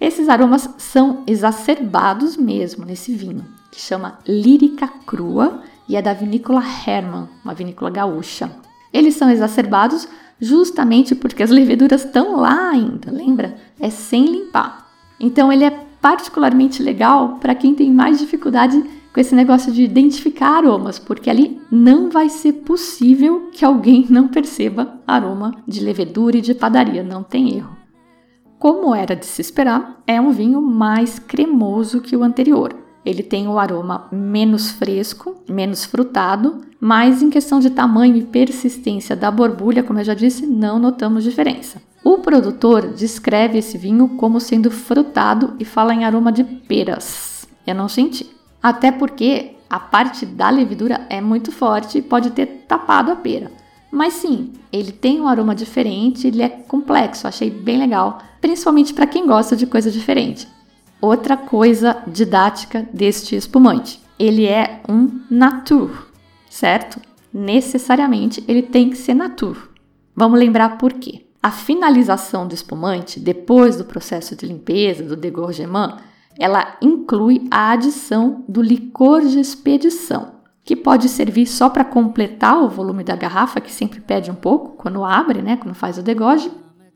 Esses 0.00 0.28
aromas 0.28 0.68
são 0.76 1.22
exacerbados 1.26 2.36
mesmo 2.36 2.84
nesse 2.84 3.14
vinho, 3.14 3.44
que 3.70 3.80
chama 3.80 4.18
Lírica 4.28 4.88
Crua 5.06 5.62
e 5.88 5.96
é 5.96 6.02
da 6.02 6.12
vinícola 6.12 6.62
Hermann, 6.62 7.28
uma 7.44 7.54
vinícola 7.54 7.90
gaúcha. 7.90 8.50
Eles 8.92 9.14
são 9.14 9.30
exacerbados 9.30 10.06
justamente 10.40 11.14
porque 11.14 11.42
as 11.42 11.50
leveduras 11.50 12.04
estão 12.04 12.36
lá 12.40 12.70
ainda, 12.70 13.10
lembra? 13.10 13.56
É 13.80 13.88
sem 13.88 14.26
limpar. 14.26 14.83
Então 15.24 15.50
ele 15.50 15.64
é 15.64 15.70
particularmente 16.02 16.82
legal 16.82 17.38
para 17.40 17.54
quem 17.54 17.74
tem 17.74 17.90
mais 17.90 18.18
dificuldade 18.18 18.84
com 19.10 19.18
esse 19.18 19.34
negócio 19.34 19.72
de 19.72 19.82
identificar 19.82 20.58
aromas, 20.58 20.98
porque 20.98 21.30
ali 21.30 21.58
não 21.70 22.10
vai 22.10 22.28
ser 22.28 22.52
possível 22.52 23.48
que 23.50 23.64
alguém 23.64 24.04
não 24.10 24.28
perceba 24.28 25.00
aroma 25.06 25.54
de 25.66 25.80
levedura 25.80 26.36
e 26.36 26.42
de 26.42 26.52
padaria, 26.52 27.02
não 27.02 27.22
tem 27.22 27.56
erro. 27.56 27.74
Como 28.58 28.94
era 28.94 29.16
de 29.16 29.24
se 29.24 29.40
esperar, 29.40 30.02
é 30.06 30.20
um 30.20 30.30
vinho 30.30 30.60
mais 30.60 31.18
cremoso 31.18 32.02
que 32.02 32.14
o 32.14 32.22
anterior. 32.22 32.74
Ele 33.02 33.22
tem 33.22 33.48
o 33.48 33.58
aroma 33.58 34.08
menos 34.12 34.72
fresco, 34.72 35.36
menos 35.48 35.86
frutado, 35.86 36.60
mas 36.78 37.22
em 37.22 37.30
questão 37.30 37.60
de 37.60 37.70
tamanho 37.70 38.16
e 38.16 38.22
persistência 38.22 39.16
da 39.16 39.30
borbulha, 39.30 39.82
como 39.82 40.00
eu 40.00 40.04
já 40.04 40.14
disse, 40.14 40.46
não 40.46 40.78
notamos 40.78 41.24
diferença. 41.24 41.80
O 42.04 42.18
produtor 42.18 42.88
descreve 42.88 43.56
esse 43.56 43.78
vinho 43.78 44.10
como 44.10 44.38
sendo 44.38 44.70
frutado 44.70 45.54
e 45.58 45.64
fala 45.64 45.94
em 45.94 46.04
aroma 46.04 46.30
de 46.30 46.44
peras. 46.44 47.48
Eu 47.66 47.74
não 47.74 47.88
senti. 47.88 48.30
Até 48.62 48.92
porque 48.92 49.52
a 49.70 49.80
parte 49.80 50.26
da 50.26 50.50
levedura 50.50 51.06
é 51.08 51.22
muito 51.22 51.50
forte 51.50 51.96
e 51.96 52.02
pode 52.02 52.30
ter 52.32 52.66
tapado 52.68 53.10
a 53.10 53.16
pera. 53.16 53.50
Mas 53.90 54.12
sim, 54.14 54.52
ele 54.70 54.92
tem 54.92 55.18
um 55.18 55.26
aroma 55.26 55.54
diferente, 55.54 56.26
ele 56.26 56.42
é 56.42 56.48
complexo, 56.48 57.26
achei 57.26 57.48
bem 57.48 57.78
legal, 57.78 58.18
principalmente 58.38 58.92
para 58.92 59.06
quem 59.06 59.26
gosta 59.26 59.56
de 59.56 59.66
coisa 59.66 59.90
diferente. 59.90 60.46
Outra 61.00 61.38
coisa 61.38 62.02
didática 62.06 62.86
deste 62.92 63.34
espumante, 63.34 63.98
ele 64.18 64.46
é 64.46 64.82
um 64.86 65.20
natur, 65.30 66.08
certo? 66.50 67.00
Necessariamente 67.32 68.44
ele 68.46 68.62
tem 68.62 68.90
que 68.90 68.96
ser 68.96 69.14
natur. 69.14 69.70
Vamos 70.14 70.38
lembrar 70.38 70.76
por 70.76 70.92
quê. 70.92 71.23
A 71.44 71.50
finalização 71.50 72.48
do 72.48 72.54
espumante, 72.54 73.20
depois 73.20 73.76
do 73.76 73.84
processo 73.84 74.34
de 74.34 74.46
limpeza, 74.46 75.04
do 75.04 75.14
degorgement, 75.14 75.98
ela 76.38 76.78
inclui 76.80 77.46
a 77.50 77.72
adição 77.72 78.42
do 78.48 78.62
licor 78.62 79.20
de 79.20 79.38
expedição, 79.38 80.36
que 80.64 80.74
pode 80.74 81.06
servir 81.06 81.44
só 81.44 81.68
para 81.68 81.84
completar 81.84 82.62
o 82.62 82.70
volume 82.70 83.04
da 83.04 83.14
garrafa, 83.14 83.60
que 83.60 83.70
sempre 83.70 84.00
pede 84.00 84.30
um 84.30 84.34
pouco 84.34 84.70
quando 84.70 85.04
abre, 85.04 85.42
né, 85.42 85.58
quando 85.58 85.74
faz 85.74 85.98
o 85.98 86.02
degorge, 86.02 86.50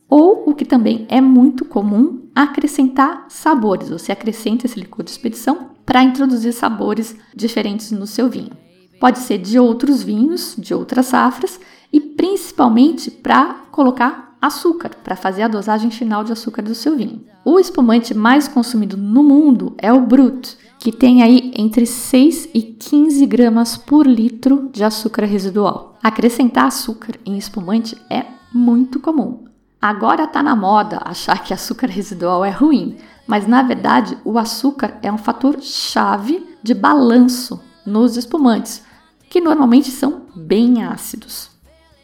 ou 0.09 0.49
o 0.49 0.55
que 0.55 0.64
também 0.64 1.07
é 1.11 1.21
muito 1.21 1.67
comum, 1.67 2.31
acrescentar 2.35 3.26
sabores. 3.28 3.90
Você 3.90 4.12
acrescenta 4.12 4.64
esse 4.64 4.81
licor 4.81 5.05
de 5.05 5.11
expedição 5.11 5.73
para 5.85 6.02
introduzir 6.02 6.55
sabores 6.55 7.14
diferentes 7.37 7.90
no 7.90 8.07
seu 8.07 8.31
vinho. 8.31 8.57
Pode 8.99 9.19
ser 9.19 9.37
de 9.37 9.59
outros 9.59 10.02
vinhos, 10.02 10.57
de 10.57 10.73
outras 10.73 11.05
safras 11.05 11.61
e 11.93 12.00
principalmente 12.00 13.11
para 13.11 13.67
colocar 13.71 14.27
açúcar, 14.40 14.90
para 15.02 15.16
fazer 15.16 15.42
a 15.42 15.49
dosagem 15.49 15.90
final 15.90 16.23
de 16.23 16.33
açúcar 16.33 16.62
do 16.62 16.75
seu 16.75 16.97
vinho. 16.97 17.25
O 17.45 17.59
espumante 17.59 18.14
mais 18.14 18.47
consumido 18.47 18.97
no 18.97 19.23
mundo 19.23 19.75
é 19.78 19.92
o 19.92 20.00
Brut, 20.00 20.57
que 20.78 20.92
tem 20.92 21.23
aí 21.23 21.52
entre 21.57 21.87
6 21.87 22.50
e 22.54 22.62
15 22.62 23.26
gramas 23.26 23.76
por 23.76 24.07
litro 24.07 24.71
de 24.73 24.85
açúcar 24.85 25.25
residual. 25.25 25.99
Acrescentar 26.02 26.66
açúcar 26.66 27.14
em 27.26 27.37
espumante 27.37 27.97
é 28.09 28.25
muito 28.52 29.00
comum. 29.00 29.45
Agora 29.80 30.25
está 30.25 30.42
na 30.42 30.57
moda 30.57 31.00
achar 31.04 31.42
que 31.45 31.54
açúcar 31.54 31.87
residual 31.87 32.45
é 32.45 32.50
ruim, 32.50 32.97
mas 33.26 33.47
na 33.47 33.62
verdade 33.62 34.18
o 34.25 34.38
açúcar 34.38 34.99
é 35.02 35.12
um 35.12 35.18
fator 35.18 35.61
chave 35.61 36.45
de 36.62 36.75
balanço 36.75 37.61
nos 37.87 38.16
espumantes, 38.16 38.83
que 39.30 39.40
normalmente 39.40 39.90
são 39.90 40.23
bem 40.35 40.83
ácidos. 40.83 41.50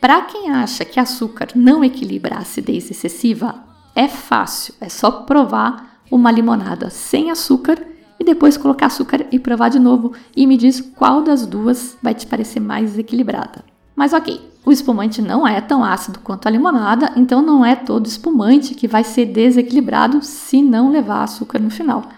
Para 0.04 0.20
quem 0.20 0.50
acha 0.50 0.84
que 0.84 1.00
açúcar 1.00 1.49
não 1.54 1.82
equilibra 1.82 2.34
a 2.34 2.40
acidez 2.40 2.90
excessiva, 2.90 3.64
é 3.96 4.06
fácil, 4.06 4.75
é 4.78 4.87
só 4.87 5.11
provar 5.11 5.99
uma 6.11 6.30
limonada 6.30 6.90
sem 6.90 7.30
açúcar 7.30 7.82
e 8.20 8.23
depois 8.23 8.58
colocar 8.58 8.88
açúcar 8.88 9.25
e 9.32 9.38
provar 9.38 9.70
de 9.70 9.78
novo 9.78 10.12
e 10.37 10.46
me 10.46 10.58
diz 10.58 10.78
qual 10.78 11.23
das 11.23 11.46
duas 11.46 11.96
vai 12.02 12.12
te 12.12 12.26
parecer 12.26 12.61
mais 12.61 12.99
equilibrada. 12.99 13.64
Mas 13.96 14.12
ok, 14.12 14.42
o 14.66 14.70
espumante 14.70 15.23
não 15.23 15.49
é 15.49 15.58
tão 15.62 15.82
ácido 15.82 16.18
quanto 16.18 16.46
a 16.46 16.50
limonada, 16.50 17.11
então 17.16 17.40
não 17.40 17.64
é 17.64 17.75
todo 17.75 18.04
espumante 18.04 18.75
que 18.75 18.87
vai 18.87 19.04
ser 19.04 19.25
desequilibrado 19.25 20.23
se 20.23 20.61
não 20.61 20.90
levar 20.90 21.23
açúcar 21.23 21.58
no 21.58 21.70
final. 21.70 22.11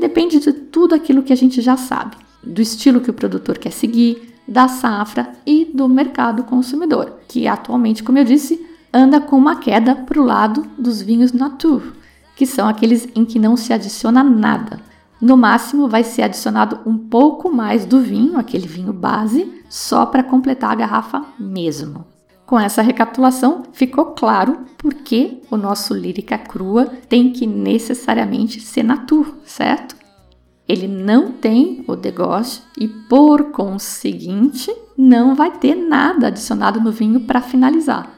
Depende 0.00 0.38
de 0.38 0.54
tudo 0.54 0.94
aquilo 0.94 1.22
que 1.22 1.34
a 1.34 1.36
gente 1.36 1.60
já 1.60 1.76
sabe, 1.76 2.16
do 2.42 2.62
estilo 2.62 3.02
que 3.02 3.10
o 3.10 3.14
produtor 3.14 3.58
quer 3.58 3.72
seguir, 3.72 4.35
da 4.46 4.68
safra 4.68 5.32
e 5.44 5.64
do 5.64 5.88
mercado 5.88 6.44
consumidor, 6.44 7.18
que 7.28 7.46
atualmente, 7.46 8.02
como 8.02 8.18
eu 8.18 8.24
disse, 8.24 8.64
anda 8.92 9.20
com 9.20 9.36
uma 9.36 9.56
queda 9.56 9.94
para 9.94 10.20
o 10.20 10.24
lado 10.24 10.66
dos 10.78 11.02
vinhos 11.02 11.32
natur, 11.32 11.92
que 12.36 12.46
são 12.46 12.68
aqueles 12.68 13.08
em 13.14 13.24
que 13.24 13.38
não 13.38 13.56
se 13.56 13.72
adiciona 13.72 14.22
nada. 14.22 14.80
No 15.20 15.36
máximo, 15.36 15.88
vai 15.88 16.04
ser 16.04 16.22
adicionado 16.22 16.80
um 16.86 16.96
pouco 16.96 17.50
mais 17.50 17.86
do 17.86 18.00
vinho, 18.00 18.38
aquele 18.38 18.66
vinho 18.66 18.92
base, 18.92 19.62
só 19.68 20.04
para 20.04 20.22
completar 20.22 20.72
a 20.72 20.74
garrafa 20.74 21.24
mesmo. 21.38 22.04
Com 22.44 22.60
essa 22.60 22.80
recapitulação, 22.80 23.64
ficou 23.72 24.06
claro 24.06 24.60
por 24.78 24.94
que 24.94 25.42
o 25.50 25.56
nosso 25.56 25.92
lírica 25.92 26.38
crua 26.38 26.86
tem 27.08 27.32
que 27.32 27.46
necessariamente 27.46 28.60
ser 28.60 28.84
natur, 28.84 29.34
certo? 29.44 29.95
Ele 30.68 30.88
não 30.88 31.32
tem 31.32 31.84
o 31.86 31.94
degauche 31.94 32.60
e, 32.78 32.88
por 32.88 33.50
conseguinte, 33.50 34.74
não 34.96 35.34
vai 35.34 35.50
ter 35.50 35.74
nada 35.74 36.26
adicionado 36.26 36.80
no 36.80 36.90
vinho 36.90 37.20
para 37.20 37.40
finalizar. 37.40 38.10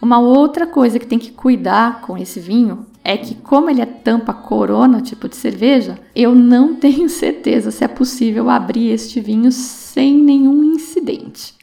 Uma 0.00 0.18
outra 0.20 0.66
coisa 0.66 0.98
que 0.98 1.06
tem 1.06 1.18
que 1.18 1.32
cuidar 1.32 2.02
com 2.02 2.16
esse 2.16 2.38
vinho 2.38 2.86
é 3.02 3.16
que, 3.16 3.34
como 3.34 3.68
ele 3.68 3.80
é 3.80 3.86
tampa 3.86 4.32
corona, 4.32 5.00
tipo 5.00 5.28
de 5.28 5.36
cerveja, 5.36 5.98
eu 6.14 6.34
não 6.34 6.74
tenho 6.76 7.08
certeza 7.08 7.70
se 7.70 7.84
é 7.84 7.88
possível 7.88 8.48
abrir 8.48 8.90
este 8.90 9.20
vinho 9.20 9.50
sem 9.50 10.14
nenhum 10.14 10.62
incidente. 10.62 11.54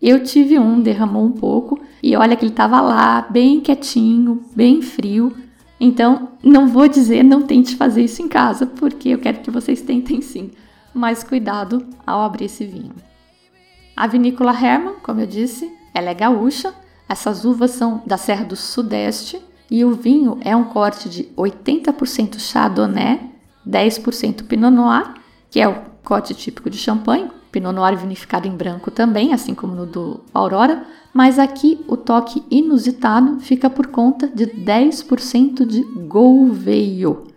Eu 0.00 0.22
tive 0.22 0.58
um, 0.58 0.80
derramou 0.80 1.24
um 1.24 1.32
pouco 1.32 1.80
e 2.02 2.16
olha 2.16 2.36
que 2.36 2.44
ele 2.44 2.52
estava 2.52 2.80
lá, 2.80 3.26
bem 3.28 3.60
quietinho, 3.60 4.42
bem 4.54 4.80
frio. 4.80 5.32
Então, 5.80 6.30
não 6.42 6.68
vou 6.68 6.88
dizer 6.88 7.22
não 7.22 7.42
tente 7.42 7.76
fazer 7.76 8.02
isso 8.02 8.20
em 8.20 8.28
casa, 8.28 8.66
porque 8.66 9.10
eu 9.10 9.18
quero 9.18 9.40
que 9.40 9.50
vocês 9.50 9.80
tentem 9.80 10.20
sim, 10.20 10.50
mas 10.92 11.22
cuidado 11.22 11.86
ao 12.06 12.22
abrir 12.22 12.46
esse 12.46 12.64
vinho. 12.64 12.94
A 13.96 14.06
vinícola 14.06 14.52
Hermann, 14.52 14.96
como 15.02 15.20
eu 15.20 15.26
disse, 15.26 15.72
ela 15.94 16.10
é 16.10 16.14
gaúcha. 16.14 16.72
Essas 17.08 17.44
uvas 17.44 17.72
são 17.72 18.02
da 18.06 18.16
Serra 18.16 18.44
do 18.44 18.54
Sudeste 18.54 19.40
e 19.70 19.84
o 19.84 19.92
vinho 19.92 20.38
é 20.42 20.54
um 20.54 20.64
corte 20.64 21.08
de 21.08 21.24
80% 21.36 22.38
Chardonnay, 22.38 23.20
10% 23.66 24.44
Pinot 24.46 24.70
Noir, 24.70 25.14
que 25.50 25.60
é 25.60 25.68
o 25.68 25.82
corte 26.04 26.34
típico 26.34 26.70
de 26.70 26.78
champanhe, 26.78 27.28
Pinot 27.50 27.74
Noir 27.74 27.96
vinificado 27.96 28.46
em 28.46 28.56
branco 28.56 28.90
também, 28.90 29.32
assim 29.32 29.54
como 29.54 29.74
no 29.74 29.86
do 29.86 30.20
Aurora, 30.32 30.84
mas 31.12 31.38
aqui 31.38 31.84
o 31.88 31.96
toque 31.96 32.44
inusitado 32.50 33.40
fica 33.40 33.68
por 33.68 33.86
conta 33.88 34.28
de 34.28 34.46
10% 34.46 35.66
de 35.66 35.82
Gouveio. 35.82 37.28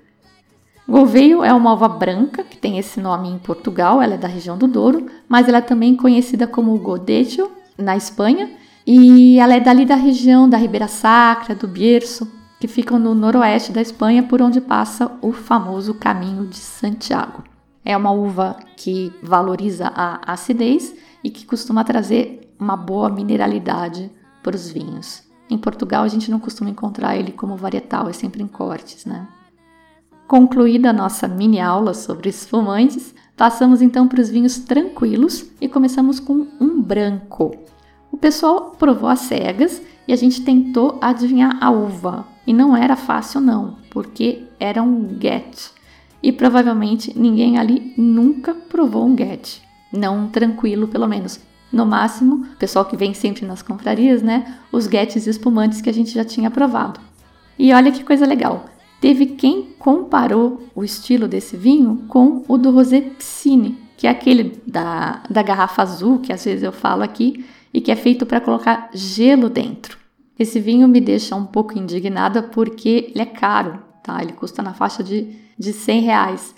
Gouveio 0.88 1.44
é 1.44 1.54
uma 1.54 1.74
uva 1.74 1.88
branca 1.88 2.44
que 2.44 2.58
tem 2.58 2.78
esse 2.78 3.00
nome 3.00 3.30
em 3.30 3.38
Portugal, 3.38 4.02
ela 4.02 4.16
é 4.16 4.18
da 4.18 4.28
região 4.28 4.58
do 4.58 4.68
Douro, 4.68 5.06
mas 5.28 5.48
ela 5.48 5.60
é 5.60 5.62
também 5.62 5.96
conhecida 5.96 6.46
como 6.46 6.78
Godejo 6.78 7.50
na 7.78 7.96
Espanha 7.96 8.52
e 8.86 9.40
ela 9.40 9.56
é 9.56 9.60
dali 9.60 9.86
da 9.86 9.96
região 9.96 10.50
da 10.50 10.58
Ribeira 10.58 10.88
Sacra, 10.88 11.56
do 11.56 11.68
Bierzo, 11.68 12.30
que 12.60 12.68
ficam 12.68 13.00
no 13.00 13.16
noroeste 13.16 13.72
da 13.72 13.82
Espanha, 13.82 14.24
por 14.24 14.42
onde 14.42 14.60
passa 14.60 15.12
o 15.22 15.32
famoso 15.32 15.94
Caminho 15.94 16.46
de 16.46 16.58
Santiago. 16.58 17.51
É 17.84 17.96
uma 17.98 18.12
uva 18.12 18.58
que 18.78 19.12
valoriza 19.24 19.88
a 19.88 20.34
acidez 20.34 20.96
e 21.24 21.30
que 21.30 21.46
costuma 21.46 21.84
trazer 21.84 22.54
uma 22.60 22.78
boa 22.78 23.10
mineralidade 23.10 24.12
para 24.44 24.56
os 24.56 24.70
vinhos. 24.70 25.24
Em 25.50 25.58
Portugal, 25.58 26.04
a 26.04 26.08
gente 26.08 26.32
não 26.32 26.40
costuma 26.40 26.70
encontrar 26.70 27.18
ele 27.18 27.32
como 27.32 27.58
varietal, 27.58 28.08
é 28.08 28.14
sempre 28.14 28.42
em 28.42 28.48
cortes, 28.48 29.06
né? 29.06 29.28
Concluída 30.28 30.92
a 30.92 30.94
nossa 30.94 31.28
mini 31.28 31.60
aula 31.60 31.94
sobre 31.94 32.30
espumantes, 32.30 33.14
passamos 33.36 33.82
então 33.82 34.08
para 34.08 34.22
os 34.22 34.30
vinhos 34.30 34.60
tranquilos 34.60 35.46
e 35.60 35.68
começamos 35.68 36.20
com 36.20 36.48
um 36.60 36.82
branco. 36.82 37.52
O 38.12 38.18
pessoal 38.18 38.72
provou 38.78 39.10
as 39.10 39.20
cegas 39.22 39.82
e 40.08 40.14
a 40.14 40.16
gente 40.16 40.44
tentou 40.44 40.98
adivinhar 41.02 41.58
a 41.62 41.70
uva. 41.70 42.26
E 42.46 42.54
não 42.54 42.76
era 42.76 42.96
fácil 42.96 43.42
não, 43.42 43.78
porque 43.90 44.44
era 44.60 44.82
um 44.82 45.18
get. 45.20 45.72
E 46.22 46.32
provavelmente 46.32 47.18
ninguém 47.18 47.58
ali 47.58 47.94
nunca 47.98 48.54
provou 48.54 49.06
um 49.06 49.18
get. 49.18 49.62
Não 49.92 50.28
tranquilo, 50.28 50.88
pelo 50.88 51.08
menos. 51.08 51.40
No 51.72 51.86
máximo, 51.86 52.46
o 52.54 52.56
pessoal 52.58 52.86
que 52.86 52.98
vem 52.98 53.14
sempre 53.14 53.46
nas 53.46 53.62
confrarias, 53.62 54.22
né? 54.22 54.58
Os 54.72 54.86
gets 54.86 55.26
espumantes 55.26 55.82
que 55.82 55.90
a 55.90 55.94
gente 55.94 56.12
já 56.12 56.24
tinha 56.24 56.52
provado. 56.52 57.00
E 57.58 57.74
olha 57.74 57.92
que 57.92 58.04
coisa 58.04 58.26
legal. 58.26 58.66
Teve 59.00 59.26
quem 59.26 59.70
comparou 59.80 60.68
o 60.76 60.84
estilo 60.84 61.28
desse 61.28 61.58
vinho 61.58 62.04
com 62.08 62.44
o 62.48 62.58
do 62.58 62.72
Rosé 62.72 63.02
Piscine, 63.02 63.78
que 63.98 64.06
é 64.06 64.10
aquele 64.10 64.62
da, 64.66 65.24
da 65.30 65.42
garrafa 65.42 65.82
azul, 65.82 66.20
que 66.20 66.32
às 66.32 66.44
vezes 66.44 66.64
eu 66.64 66.72
falo 66.72 67.04
aqui, 67.04 67.46
e 67.74 67.80
que 67.80 67.92
é 67.92 67.96
feito 67.96 68.26
para 68.26 68.42
colocar 68.42 68.90
gelo 68.94 69.50
dentro. 69.50 69.98
Esse 70.38 70.60
vinho 70.60 70.88
me 70.88 71.00
deixa 71.00 71.36
um 71.36 71.46
pouco 71.46 71.78
indignada 71.78 72.44
porque 72.44 73.12
ele 73.14 73.22
é 73.22 73.26
caro, 73.26 73.80
tá? 74.04 74.22
Ele 74.22 74.34
custa 74.34 74.62
na 74.62 74.74
faixa 74.74 75.04
de, 75.04 75.36
de 75.62 75.72
100 75.72 76.02
reais. 76.02 76.56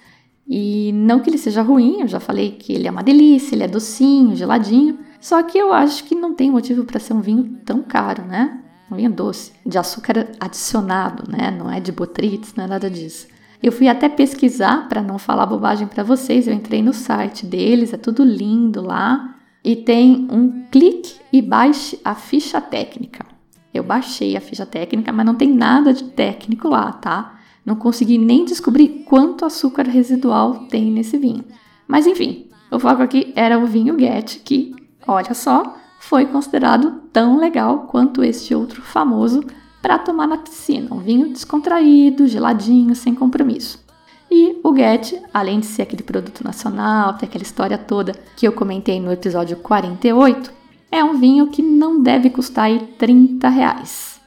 E 0.48 0.92
não 0.94 1.20
que 1.20 1.30
ele 1.30 1.38
seja 1.38 1.62
ruim, 1.62 2.02
eu 2.02 2.08
já 2.08 2.20
falei 2.20 2.52
que 2.52 2.74
ele 2.74 2.88
é 2.88 2.92
uma 2.92 3.04
delícia, 3.04 3.56
ele 3.56 3.64
é 3.64 3.68
docinho, 3.68 4.36
geladinho. 4.36 5.00
Só 5.20 5.42
que 5.44 5.58
eu 5.58 5.72
acho 5.72 6.04
que 6.06 6.16
não 6.16 6.34
tem 6.34 6.50
motivo 6.50 6.84
para 6.84 7.00
ser 7.00 7.14
um 7.14 7.22
vinho 7.22 7.60
tão 7.66 7.82
caro, 7.82 8.24
né? 8.24 8.60
Um 8.92 8.96
vinho 8.96 9.12
doce, 9.12 9.54
de 9.66 9.78
açúcar 9.78 10.28
adicionado, 10.40 11.30
né? 11.30 11.52
Não 11.52 11.72
é 11.72 11.80
de 11.80 11.92
botrytis, 11.92 12.54
não 12.56 12.66
é 12.66 12.68
nada 12.68 12.90
disso. 12.90 13.28
Eu 13.62 13.72
fui 13.72 13.88
até 13.88 14.10
pesquisar 14.10 14.90
para 14.90 15.02
não 15.02 15.18
falar 15.18 15.46
bobagem 15.46 15.88
para 15.88 16.04
vocês. 16.04 16.48
Eu 16.48 16.54
entrei 16.54 16.82
no 16.82 16.94
site 16.94 17.46
deles, 17.46 17.94
é 17.94 17.98
tudo 17.98 18.24
lindo 18.24 18.82
lá 18.82 19.36
e 19.64 19.76
tem 19.76 20.28
um 20.30 20.66
clique 20.70 21.16
e 21.32 21.42
baixe 21.42 21.98
a 22.04 22.14
ficha 22.16 22.60
técnica. 22.60 23.26
Eu 23.74 23.84
baixei 23.84 24.36
a 24.36 24.42
ficha 24.42 24.66
técnica, 24.66 25.12
mas 25.12 25.26
não 25.26 25.36
tem 25.36 25.54
nada 25.54 25.94
de 25.94 26.04
técnico 26.04 26.68
lá, 26.68 26.92
tá? 26.92 27.33
Não 27.66 27.76
consegui 27.76 28.18
nem 28.18 28.46
descobrir 28.46 29.06
quanto 29.06 29.46
açúcar 29.46 29.84
residual 29.84 30.66
tem 30.70 30.92
nesse 30.92 31.18
vinho. 31.18 31.44
Mas 31.88 32.06
enfim, 32.06 32.48
o 32.72 32.80
foco 32.80 33.02
aqui 33.02 33.32
era 33.36 33.58
o 33.58 33.66
vinho 33.66 33.98
Get, 34.00 34.42
que, 34.44 34.76
olha 35.08 35.34
só, 35.34 35.78
foi 36.00 36.26
considerado 36.26 37.04
tão 37.14 37.38
legal 37.38 37.88
quanto 37.88 38.24
este 38.24 38.54
outro 38.54 38.82
famoso 38.82 39.44
para 39.82 40.00
tomar 40.00 40.28
na 40.28 40.38
piscina. 40.38 40.94
Um 40.94 41.00
vinho 41.00 41.30
descontraído, 41.30 42.28
geladinho, 42.28 42.96
sem 42.96 43.14
compromisso. 43.14 43.84
E 44.32 44.60
o 44.64 44.76
Get, 44.76 45.14
além 45.34 45.60
de 45.60 45.68
ser 45.68 45.84
aquele 45.84 46.02
produto 46.02 46.44
nacional, 46.44 47.14
ter 47.14 47.28
aquela 47.28 47.44
história 47.44 47.78
toda 47.78 48.14
que 48.36 48.48
eu 48.48 48.52
comentei 48.52 49.00
no 49.00 49.12
episódio 49.12 49.58
48, 49.58 50.52
é 50.92 51.04
um 51.04 51.16
vinho 51.20 51.48
que 51.48 51.62
não 51.62 52.02
deve 52.02 52.30
custar 52.30 52.66
aí 52.66 52.80
30 52.98 53.48
reais. 53.50 54.20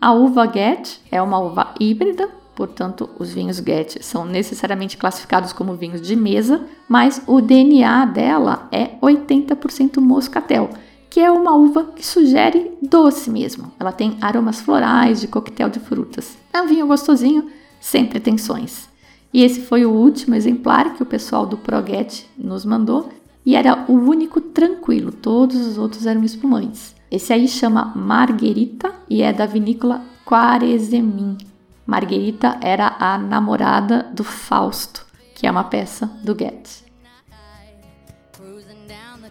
A 0.00 0.12
uva 0.12 0.46
Get 0.46 1.00
é 1.10 1.20
uma 1.20 1.40
uva 1.40 1.74
híbrida, 1.80 2.28
portanto, 2.58 3.08
os 3.20 3.32
vinhos 3.32 3.58
Get 3.58 4.02
são 4.02 4.24
necessariamente 4.24 4.96
classificados 4.96 5.52
como 5.52 5.76
vinhos 5.76 6.02
de 6.02 6.16
mesa, 6.16 6.66
mas 6.88 7.22
o 7.24 7.40
DNA 7.40 8.04
dela 8.06 8.66
é 8.72 8.96
80% 9.00 10.00
moscatel, 10.00 10.68
que 11.08 11.20
é 11.20 11.30
uma 11.30 11.54
uva 11.54 11.84
que 11.94 12.04
sugere 12.04 12.72
doce 12.82 13.30
mesmo. 13.30 13.70
Ela 13.78 13.92
tem 13.92 14.18
aromas 14.20 14.60
florais 14.60 15.20
de 15.20 15.28
coquetel 15.28 15.68
de 15.68 15.78
frutas. 15.78 16.36
É 16.52 16.60
um 16.60 16.66
vinho 16.66 16.88
gostosinho, 16.88 17.48
sem 17.80 18.04
pretensões. 18.04 18.88
E 19.32 19.44
esse 19.44 19.60
foi 19.60 19.86
o 19.86 19.92
último 19.92 20.34
exemplar 20.34 20.94
que 20.94 21.02
o 21.04 21.06
pessoal 21.06 21.46
do 21.46 21.58
Proget 21.58 22.28
nos 22.36 22.64
mandou 22.64 23.08
e 23.46 23.54
era 23.54 23.84
o 23.86 23.92
único 23.92 24.40
tranquilo, 24.40 25.12
todos 25.12 25.64
os 25.64 25.78
outros 25.78 26.06
eram 26.06 26.24
espumantes. 26.24 26.92
Esse 27.08 27.32
aí 27.32 27.46
chama 27.46 27.92
Marguerita 27.94 28.92
e 29.08 29.22
é 29.22 29.32
da 29.32 29.46
vinícola 29.46 30.02
Quarezemin. 30.26 31.47
Marguerita 31.88 32.58
era 32.60 32.96
a 33.00 33.18
namorada 33.18 34.04
do 34.12 34.22
Fausto, 34.22 35.04
que 35.34 35.46
é 35.46 35.50
uma 35.50 35.64
peça 35.64 36.06
do 36.22 36.34
Goethe. 36.34 36.84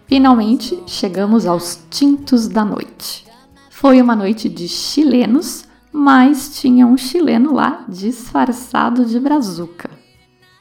Finalmente 0.08 0.84
chegamos 0.88 1.46
aos 1.46 1.86
tintos 1.90 2.50
da 2.50 2.66
noite. 2.66 3.26
Foi 3.70 4.02
uma 4.02 4.16
noite 4.16 4.50
de 4.50 4.68
chilenos 4.68 5.68
mas 6.00 6.60
tinha 6.60 6.86
um 6.86 6.96
chileno 6.96 7.56
lá 7.56 7.84
disfarçado 7.90 9.04
de 9.04 9.20
brazuca. 9.20 9.90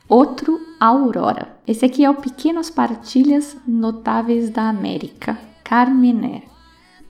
Outro 0.09 0.59
Aurora. 0.81 1.59
Esse 1.67 1.85
aqui 1.85 2.05
é 2.05 2.09
o 2.11 2.15
Pequenas 2.15 2.71
Partilhas 2.71 3.55
Notáveis 3.67 4.49
da 4.49 4.69
América, 4.69 5.39
Carmener. 5.63 6.45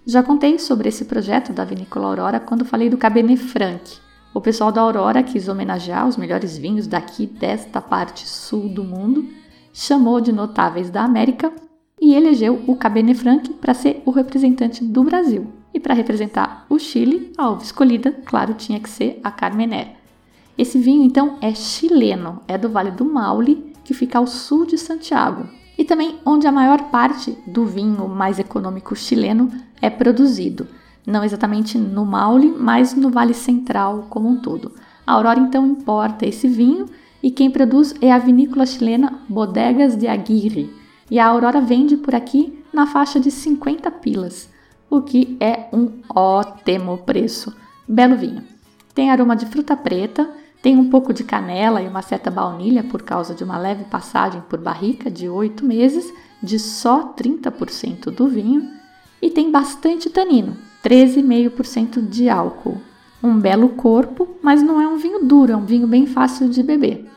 Já 0.05 0.25
contei 0.25 0.59
sobre 0.59 0.89
esse 0.89 1.05
projeto 1.05 1.53
da 1.53 1.65
Vinícola 1.65 2.09
Aurora 2.09 2.41
quando 2.41 2.65
falei 2.65 2.91
do 2.91 2.97
Cabernet 2.97 3.41
Franc. 3.41 4.06
O 4.37 4.41
pessoal 4.43 4.71
da 4.71 4.83
Aurora 4.83 5.23
quis 5.23 5.49
homenagear 5.49 6.07
os 6.07 6.19
melhores 6.19 6.59
vinhos 6.59 6.87
daqui 6.87 7.27
desta 7.27 7.81
parte 7.81 8.29
sul 8.29 8.69
do 8.69 8.85
mundo, 8.85 9.27
chamou 9.73 10.21
de 10.21 10.31
Notáveis 10.31 10.91
da 10.91 11.03
América 11.03 11.51
e 11.99 12.15
elegeu 12.15 12.63
o 12.67 12.77
Cabernet 12.77 13.19
Franc 13.19 13.49
para 13.55 13.73
ser 13.73 14.03
o 14.05 14.11
representante 14.11 14.85
do 14.85 15.03
Brasil. 15.03 15.47
E 15.73 15.81
para 15.81 15.95
representar 15.95 16.67
o 16.69 16.79
Chile, 16.79 17.33
a 17.39 17.49
uva 17.49 17.63
escolhida, 17.63 18.13
claro, 18.27 18.53
tinha 18.53 18.79
que 18.79 18.91
ser 18.91 19.19
a 19.25 19.31
Carmener. 19.31 19.97
Esse 20.59 20.79
vinho, 20.79 21.03
então, 21.03 21.39
é 21.41 21.55
chileno, 21.55 22.43
é 22.47 22.59
do 22.59 22.69
Vale 22.69 22.91
do 22.91 23.07
Maule, 23.07 23.73
que 23.85 23.95
fica 23.95 24.19
ao 24.19 24.27
sul 24.27 24.67
de 24.67 24.77
Santiago, 24.77 25.49
e 25.79 25.83
também 25.83 26.19
onde 26.27 26.47
a 26.47 26.53
maior 26.53 26.91
parte 26.91 27.31
do 27.47 27.65
vinho 27.65 28.07
mais 28.07 28.39
econômico 28.39 28.95
chileno 28.95 29.51
é 29.81 29.89
produzido. 29.89 30.69
Não 31.07 31.23
exatamente 31.23 31.79
no 31.79 32.05
Maule, 32.05 32.49
mas 32.59 32.95
no 32.95 33.11
Vale 33.11 33.33
Central 33.33 34.07
como 34.11 34.29
um 34.29 34.37
todo. 34.37 34.73
A 35.07 35.13
Aurora 35.13 35.39
então 35.39 35.65
importa 35.65 36.27
esse 36.27 36.49
vinho 36.49 36.87
e 37.23 37.31
quem 37.31 37.51
produz 37.51 37.95
é 38.01 38.13
a 38.13 38.19
vinícola 38.19 38.67
chilena 38.67 39.21
Bodegas 39.29 39.97
de 39.97 40.09
Aguirre. 40.09 40.69
E 41.09 41.21
a 41.21 41.27
Aurora 41.27 41.61
vende 41.61 41.97
por 41.97 42.15
aqui 42.15 42.63
na 42.73 42.87
faixa 42.87 43.21
de 43.21 43.31
50 43.31 43.91
pilas 43.93 44.51
o 44.91 45.03
que 45.03 45.37
é 45.41 45.69
um 45.73 46.01
ótimo 46.09 46.99
preço. 46.99 47.55
Belo 47.87 48.17
vinho. 48.17 48.43
Tem 48.95 49.11
aroma 49.11 49.37
de 49.37 49.47
fruta 49.47 49.77
preta, 49.77 50.29
tem 50.63 50.77
um 50.77 50.89
pouco 50.89 51.13
de 51.13 51.23
canela 51.23 51.83
e 51.83 51.89
uma 51.89 52.03
certa 52.03 52.31
baunilha 52.31 52.83
por 52.83 53.03
causa 53.03 53.35
de 53.35 53.45
uma 53.45 53.59
leve 53.59 53.85
passagem 53.85 54.43
por 54.49 54.59
barrica 54.59 55.11
de 55.11 55.29
8 55.29 55.65
meses, 55.65 56.13
de 56.43 56.59
só 56.59 57.13
30% 57.13 58.11
do 58.11 58.27
vinho, 58.27 58.71
e 59.21 59.31
tem 59.31 59.51
bastante 59.51 60.11
tanino, 60.11 60.57
13,5% 60.87 62.01
de 62.09 62.29
álcool. 62.29 62.81
Um 63.21 63.41
belo 63.41 63.71
corpo, 63.71 64.29
mas 64.41 64.63
não 64.63 64.81
é 64.81 64.87
um 64.87 64.97
vinho 64.97 65.25
duro, 65.25 65.51
é 65.53 65.57
um 65.57 65.65
vinho 65.65 65.89
bem 65.89 66.07
fácil 66.07 66.49
de 66.49 66.63
beber. 66.63 67.11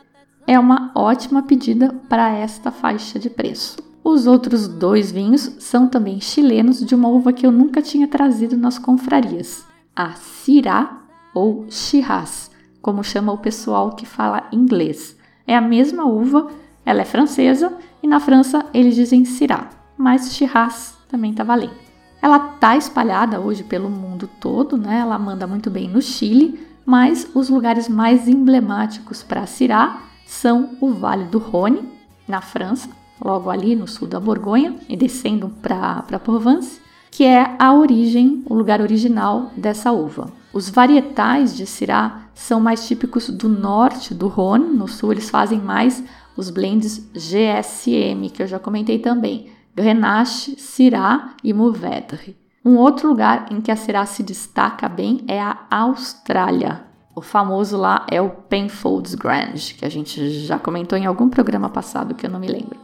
É 0.44 0.58
uma 0.58 0.90
ótima 0.92 1.44
pedida 1.44 1.94
para 2.08 2.30
esta 2.30 2.72
faixa 2.72 3.16
de 3.16 3.30
preço. 3.30 3.78
Os 4.02 4.26
outros 4.26 4.66
dois 4.66 5.12
vinhos 5.12 5.54
são 5.60 5.86
também 5.86 6.20
chilenos 6.20 6.84
de 6.84 6.96
uma 6.96 7.08
uva 7.08 7.32
que 7.32 7.46
eu 7.46 7.52
nunca 7.52 7.80
tinha 7.80 8.08
trazido 8.08 8.56
nas 8.56 8.76
confrarias, 8.76 9.64
a 9.94 10.14
Syrah 10.14 11.02
ou 11.32 11.66
Shiraz, 11.70 12.50
como 12.82 13.04
chama 13.04 13.30
o 13.30 13.38
pessoal 13.38 13.94
que 13.94 14.04
fala 14.04 14.48
inglês. 14.50 15.16
É 15.46 15.54
a 15.54 15.60
mesma 15.60 16.06
uva, 16.06 16.48
ela 16.84 17.02
é 17.02 17.04
francesa 17.04 17.72
e 18.02 18.08
na 18.08 18.18
França 18.18 18.66
eles 18.74 18.96
dizem 18.96 19.24
Syrah, 19.24 19.70
mas 19.96 20.34
Shiraz 20.34 20.96
também 21.08 21.32
tá 21.32 21.44
valendo. 21.44 21.89
Ela 22.22 22.38
tá 22.38 22.76
espalhada 22.76 23.40
hoje 23.40 23.64
pelo 23.64 23.88
mundo 23.88 24.28
todo, 24.40 24.76
né? 24.76 24.98
Ela 24.98 25.18
manda 25.18 25.46
muito 25.46 25.70
bem 25.70 25.88
no 25.88 26.02
Chile, 26.02 26.60
mas 26.84 27.28
os 27.34 27.48
lugares 27.48 27.88
mais 27.88 28.28
emblemáticos 28.28 29.22
para 29.22 29.46
Syrah 29.46 30.02
são 30.26 30.76
o 30.80 30.92
Vale 30.92 31.24
do 31.24 31.38
Rhône, 31.38 31.88
na 32.28 32.40
França, 32.40 32.88
logo 33.22 33.50
ali 33.50 33.74
no 33.74 33.88
sul 33.88 34.06
da 34.06 34.20
Borgonha 34.20 34.76
e 34.88 34.96
descendo 34.96 35.48
para 35.62 36.18
Provence, 36.22 36.80
que 37.10 37.24
é 37.24 37.56
a 37.58 37.74
origem, 37.74 38.44
o 38.46 38.54
lugar 38.54 38.80
original 38.80 39.50
dessa 39.56 39.90
uva. 39.90 40.30
Os 40.52 40.68
varietais 40.70 41.56
de 41.56 41.66
Syrah 41.66 42.22
são 42.34 42.60
mais 42.60 42.86
típicos 42.86 43.28
do 43.28 43.48
norte 43.48 44.14
do 44.14 44.28
Rhône, 44.28 44.76
no 44.76 44.86
sul 44.86 45.12
eles 45.12 45.28
fazem 45.28 45.58
mais 45.58 46.02
os 46.36 46.50
blends 46.50 46.98
GSM, 47.12 48.30
que 48.32 48.42
eu 48.42 48.46
já 48.46 48.58
comentei 48.58 48.98
também, 48.98 49.50
Grenache, 49.80 50.56
Syrah 50.58 51.34
e 51.42 51.54
Mourvèdre. 51.54 52.36
Um 52.62 52.76
outro 52.76 53.08
lugar 53.08 53.46
em 53.50 53.62
que 53.62 53.70
a 53.70 53.76
Syrah 53.76 54.04
se 54.04 54.22
destaca 54.22 54.86
bem 54.90 55.24
é 55.26 55.40
a 55.40 55.56
Austrália. 55.70 56.84
O 57.16 57.22
famoso 57.22 57.78
lá 57.78 58.04
é 58.10 58.20
o 58.20 58.28
Penfolds 58.28 59.14
Grange, 59.14 59.72
que 59.74 59.86
a 59.86 59.88
gente 59.88 60.30
já 60.44 60.58
comentou 60.58 60.98
em 60.98 61.06
algum 61.06 61.30
programa 61.30 61.70
passado 61.70 62.14
que 62.14 62.26
eu 62.26 62.30
não 62.30 62.38
me 62.38 62.46
lembro. 62.46 62.78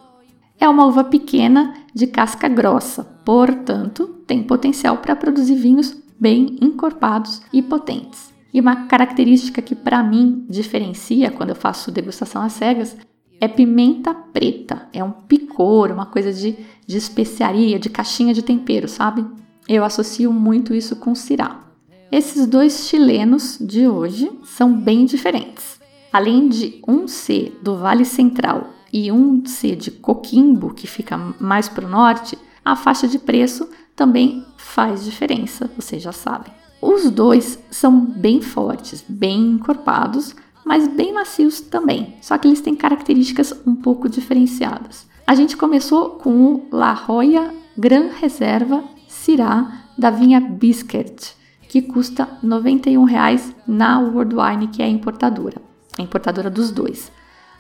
É 0.59 0.66
uma 0.66 0.87
uva 0.87 1.04
pequena 1.04 1.74
de 1.94 2.06
casca 2.06 2.48
grossa, 2.48 3.04
portanto, 3.22 4.06
tem 4.26 4.42
potencial 4.42 4.96
para 4.96 5.14
produzir 5.14 5.56
vinhos 5.56 5.94
bem 6.18 6.56
encorpados 6.62 7.42
e 7.52 7.61
potentes. 7.61 8.32
E 8.54 8.59
uma 8.59 8.87
característica 8.87 9.61
que 9.61 9.74
para 9.74 10.02
mim 10.02 10.46
diferencia 10.48 11.30
quando 11.30 11.50
eu 11.50 11.54
faço 11.56 11.92
degustação 11.92 12.40
às 12.40 12.54
cegas 12.54 12.96
é 13.40 13.48
pimenta 13.48 14.14
preta. 14.14 14.88
É 14.92 15.02
um 15.02 15.11
picor, 15.11 15.90
uma 15.90 16.06
coisa 16.06 16.32
de, 16.32 16.56
de 16.87 16.96
especiaria, 16.96 17.79
de 17.79 17.90
caixinha 17.90 18.33
de 18.33 18.42
tempero, 18.42 18.88
sabe? 18.88 19.27
Eu 19.68 19.85
associo 19.85 20.33
muito 20.33 20.75
isso 20.75 20.96
com 20.96 21.14
Syrah. 21.14 21.64
Esses 22.11 22.46
dois 22.46 22.87
chilenos 22.87 23.59
de 23.61 23.88
hoje 23.88 24.31
são 24.44 24.72
bem 24.72 25.05
diferentes. 25.05 25.81
Além 26.12 26.49
de 26.49 26.81
um 26.87 27.09
ser 27.09 27.59
do 27.61 27.77
Vale 27.77 28.05
Central 28.05 28.70
e 28.92 29.11
um 29.11 29.44
ser 29.44 29.75
de 29.75 29.90
Coquimbo, 29.90 30.72
que 30.72 30.87
fica 30.87 31.18
mais 31.40 31.68
para 31.68 31.85
o 31.85 31.90
norte, 31.90 32.38
a 32.64 32.77
faixa 32.77 33.09
de 33.09 33.18
preço 33.18 33.68
também 33.94 34.44
faz 34.57 35.05
diferença, 35.05 35.70
vocês 35.77 36.03
já 36.03 36.12
sabem. 36.12 36.53
Os 36.81 37.11
dois 37.11 37.59
são 37.70 37.99
bem 37.99 38.40
fortes, 38.40 39.05
bem 39.09 39.51
encorpados, 39.53 40.35
mas 40.64 40.87
bem 40.87 41.12
macios 41.12 41.61
também, 41.61 42.14
só 42.20 42.37
que 42.38 42.46
eles 42.46 42.61
têm 42.61 42.75
características 42.75 43.55
um 43.66 43.75
pouco 43.75 44.09
diferenciadas. 44.09 45.07
A 45.26 45.34
gente 45.34 45.56
começou 45.56 46.10
com 46.10 46.30
o 46.30 46.68
La 46.70 46.92
Roya 46.92 47.52
Gran 47.76 48.10
Reserva 48.10 48.84
Syrah 49.08 49.82
da 49.98 50.08
vinha 50.08 50.40
Biscuit, 50.40 51.34
que 51.68 51.82
custa 51.82 52.28
R$ 52.40 52.48
91,00 52.48 53.52
na 53.66 53.98
World 53.98 54.36
Wine, 54.36 54.68
que 54.68 54.80
é 54.80 54.84
a 54.84 54.88
importadora, 54.88 55.60
a 55.98 56.02
importadora 56.02 56.48
dos 56.48 56.70
dois. 56.70 57.10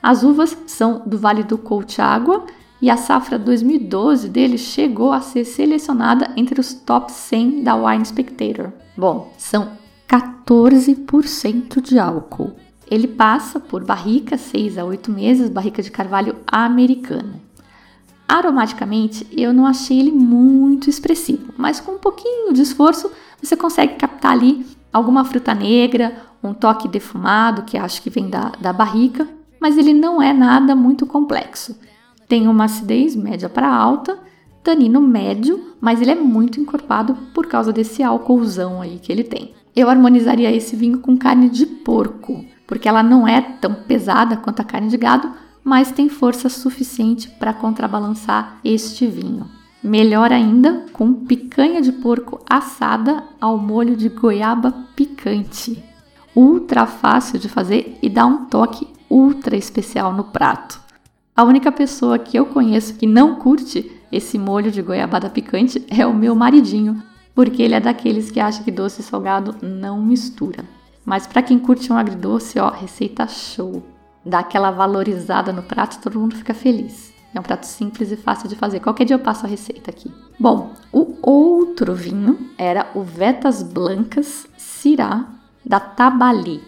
As 0.00 0.22
uvas 0.22 0.56
são 0.68 1.02
do 1.04 1.18
Vale 1.18 1.42
do 1.42 1.58
Colchagua 1.58 2.46
e 2.80 2.88
a 2.88 2.96
safra 2.96 3.36
2012 3.36 4.28
dele 4.28 4.58
chegou 4.58 5.12
a 5.12 5.20
ser 5.20 5.44
selecionada 5.44 6.30
entre 6.36 6.60
os 6.60 6.72
top 6.72 7.10
100 7.10 7.64
da 7.64 7.74
Wine 7.74 8.06
Spectator. 8.06 8.70
Bom, 8.96 9.34
são 9.36 9.72
14% 10.08 11.80
de 11.80 11.98
álcool. 11.98 12.52
Ele 12.88 13.08
passa 13.08 13.58
por 13.58 13.84
barrica 13.84 14.38
6 14.38 14.78
a 14.78 14.84
8 14.84 15.10
meses, 15.10 15.50
barrica 15.50 15.82
de 15.82 15.90
carvalho 15.90 16.36
americano. 16.46 17.45
Aromaticamente, 18.28 19.26
eu 19.30 19.52
não 19.52 19.66
achei 19.66 20.00
ele 20.00 20.10
muito 20.10 20.90
expressivo, 20.90 21.52
mas 21.56 21.80
com 21.80 21.92
um 21.92 21.98
pouquinho 21.98 22.52
de 22.52 22.62
esforço 22.62 23.10
você 23.40 23.56
consegue 23.56 23.94
captar 23.94 24.32
ali 24.32 24.66
alguma 24.92 25.24
fruta 25.24 25.54
negra, 25.54 26.16
um 26.42 26.52
toque 26.52 26.88
defumado, 26.88 27.62
que 27.62 27.76
acho 27.76 28.02
que 28.02 28.10
vem 28.10 28.28
da, 28.28 28.52
da 28.60 28.72
barrica, 28.72 29.28
mas 29.60 29.78
ele 29.78 29.92
não 29.92 30.20
é 30.20 30.32
nada 30.32 30.74
muito 30.74 31.06
complexo. 31.06 31.78
Tem 32.28 32.48
uma 32.48 32.64
acidez 32.64 33.14
média 33.14 33.48
para 33.48 33.72
alta, 33.72 34.18
tanino 34.62 35.00
médio, 35.00 35.74
mas 35.80 36.00
ele 36.00 36.10
é 36.10 36.14
muito 36.16 36.60
encorpado 36.60 37.14
por 37.32 37.46
causa 37.46 37.72
desse 37.72 38.02
álcoolzão 38.02 38.80
aí 38.80 38.98
que 38.98 39.12
ele 39.12 39.22
tem. 39.22 39.54
Eu 39.74 39.88
harmonizaria 39.88 40.50
esse 40.50 40.74
vinho 40.74 40.98
com 40.98 41.16
carne 41.16 41.48
de 41.48 41.66
porco, 41.66 42.44
porque 42.66 42.88
ela 42.88 43.02
não 43.02 43.28
é 43.28 43.40
tão 43.40 43.74
pesada 43.74 44.36
quanto 44.36 44.60
a 44.60 44.64
carne 44.64 44.88
de 44.88 44.96
gado, 44.96 45.32
mas 45.66 45.90
tem 45.90 46.08
força 46.08 46.48
suficiente 46.48 47.28
para 47.28 47.52
contrabalançar 47.52 48.60
este 48.62 49.04
vinho. 49.04 49.50
Melhor 49.82 50.30
ainda 50.30 50.86
com 50.92 51.12
picanha 51.12 51.82
de 51.82 51.90
porco 51.90 52.40
assada 52.48 53.24
ao 53.40 53.58
molho 53.58 53.96
de 53.96 54.08
goiaba 54.08 54.70
picante. 54.94 55.82
Ultra 56.36 56.86
fácil 56.86 57.40
de 57.40 57.48
fazer 57.48 57.98
e 58.00 58.08
dá 58.08 58.24
um 58.24 58.44
toque 58.44 58.86
ultra 59.10 59.56
especial 59.56 60.12
no 60.12 60.22
prato. 60.22 60.80
A 61.34 61.42
única 61.42 61.72
pessoa 61.72 62.16
que 62.16 62.38
eu 62.38 62.46
conheço 62.46 62.94
que 62.94 63.06
não 63.06 63.34
curte 63.34 63.90
esse 64.12 64.38
molho 64.38 64.70
de 64.70 64.80
goiabada 64.80 65.28
picante 65.28 65.84
é 65.88 66.06
o 66.06 66.14
meu 66.14 66.36
maridinho, 66.36 67.02
porque 67.34 67.60
ele 67.60 67.74
é 67.74 67.80
daqueles 67.80 68.30
que 68.30 68.38
acha 68.38 68.62
que 68.62 68.70
doce 68.70 69.00
e 69.00 69.04
salgado 69.04 69.56
não 69.60 70.00
mistura. 70.00 70.64
Mas 71.04 71.26
para 71.26 71.42
quem 71.42 71.58
curte 71.58 71.92
um 71.92 71.96
agridoce, 71.96 72.56
ó, 72.60 72.70
receita 72.70 73.26
show. 73.26 73.95
Dá 74.26 74.40
aquela 74.40 74.72
valorizada 74.72 75.52
no 75.52 75.62
prato, 75.62 76.00
todo 76.02 76.18
mundo 76.18 76.34
fica 76.34 76.52
feliz. 76.52 77.14
É 77.32 77.38
um 77.38 77.44
prato 77.44 77.64
simples 77.64 78.10
e 78.10 78.16
fácil 78.16 78.48
de 78.48 78.56
fazer. 78.56 78.80
Qualquer 78.80 79.04
dia 79.04 79.14
eu 79.14 79.20
passo 79.20 79.46
a 79.46 79.48
receita 79.48 79.88
aqui. 79.88 80.10
Bom, 80.36 80.72
o 80.92 81.14
outro 81.22 81.94
vinho 81.94 82.36
era 82.58 82.90
o 82.96 83.02
Vetas 83.02 83.62
Blancas 83.62 84.48
Syrah 84.56 85.28
da 85.64 85.78
Tabali. 85.78 86.60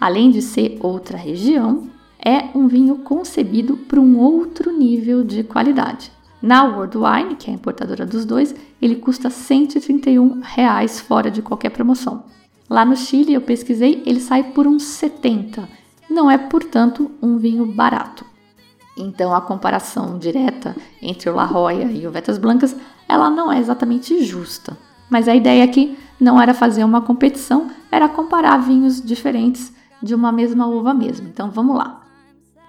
Além 0.00 0.30
de 0.30 0.40
ser 0.40 0.78
outra 0.80 1.18
região, 1.18 1.90
é 2.18 2.56
um 2.56 2.66
vinho 2.66 2.98
concebido 2.98 3.76
para 3.76 4.00
um 4.00 4.18
outro 4.18 4.72
nível 4.72 5.22
de 5.22 5.44
qualidade. 5.44 6.10
Na 6.40 6.64
World 6.64 6.96
Wine, 6.96 7.36
que 7.36 7.50
é 7.50 7.52
a 7.52 7.56
importadora 7.56 8.06
dos 8.06 8.24
dois, 8.24 8.54
ele 8.80 8.96
custa 8.96 9.28
131 9.28 10.40
reais 10.40 10.98
fora 10.98 11.30
de 11.30 11.42
qualquer 11.42 11.70
promoção. 11.70 12.24
Lá 12.70 12.86
no 12.86 12.96
Chile, 12.96 13.34
eu 13.34 13.42
pesquisei, 13.42 14.02
ele 14.06 14.18
sai 14.18 14.44
por 14.44 14.66
uns 14.66 14.84
70. 14.84 15.81
Não 16.12 16.30
é, 16.30 16.36
portanto, 16.36 17.10
um 17.22 17.38
vinho 17.38 17.64
barato. 17.64 18.26
Então, 18.98 19.34
a 19.34 19.40
comparação 19.40 20.18
direta 20.18 20.76
entre 21.00 21.30
o 21.30 21.34
La 21.34 21.46
Roya 21.46 21.90
e 21.90 22.06
o 22.06 22.10
Vetas 22.10 22.36
Blancas, 22.36 22.76
ela 23.08 23.30
não 23.30 23.50
é 23.50 23.58
exatamente 23.58 24.22
justa. 24.22 24.76
Mas 25.08 25.26
a 25.26 25.34
ideia 25.34 25.64
aqui 25.64 25.96
não 26.20 26.38
era 26.38 26.52
fazer 26.52 26.84
uma 26.84 27.00
competição, 27.00 27.70
era 27.90 28.10
comparar 28.10 28.58
vinhos 28.58 29.00
diferentes 29.00 29.72
de 30.02 30.14
uma 30.14 30.30
mesma 30.30 30.66
uva 30.66 30.92
mesmo. 30.92 31.26
Então, 31.28 31.50
vamos 31.50 31.78
lá. 31.78 32.02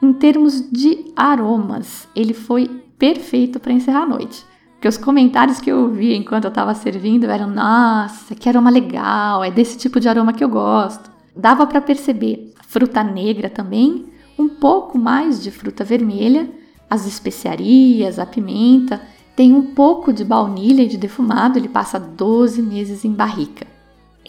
Em 0.01 0.13
termos 0.13 0.61
de 0.71 1.11
aromas, 1.13 2.07
ele 2.15 2.33
foi 2.33 2.67
perfeito 2.97 3.59
para 3.59 3.73
encerrar 3.73 4.03
a 4.03 4.07
noite. 4.07 4.45
Porque 4.71 4.87
os 4.87 4.97
comentários 4.97 5.59
que 5.59 5.69
eu 5.69 5.81
ouvi 5.81 6.15
enquanto 6.15 6.45
eu 6.45 6.49
estava 6.49 6.73
servindo 6.73 7.25
eram: 7.25 7.49
nossa, 7.49 8.35
que 8.35 8.47
aroma 8.47 8.69
legal, 8.69 9.43
é 9.43 9.51
desse 9.51 9.77
tipo 9.77 9.99
de 9.99 10.07
aroma 10.07 10.31
que 10.31 10.43
eu 10.43 10.49
gosto. 10.49 11.12
Dava 11.35 11.65
para 11.65 11.81
perceber 11.81 12.53
fruta 12.67 13.03
negra 13.03 13.49
também, 13.49 14.05
um 14.37 14.49
pouco 14.49 14.97
mais 14.97 15.41
de 15.41 15.51
fruta 15.51 15.83
vermelha, 15.83 16.49
as 16.89 17.07
especiarias, 17.07 18.19
a 18.19 18.25
pimenta, 18.25 19.01
tem 19.35 19.53
um 19.53 19.73
pouco 19.73 20.13
de 20.13 20.23
baunilha 20.23 20.83
e 20.83 20.87
de 20.87 20.97
defumado, 20.97 21.57
ele 21.57 21.67
passa 21.67 21.99
12 21.99 22.61
meses 22.61 23.03
em 23.03 23.11
barrica. 23.11 23.65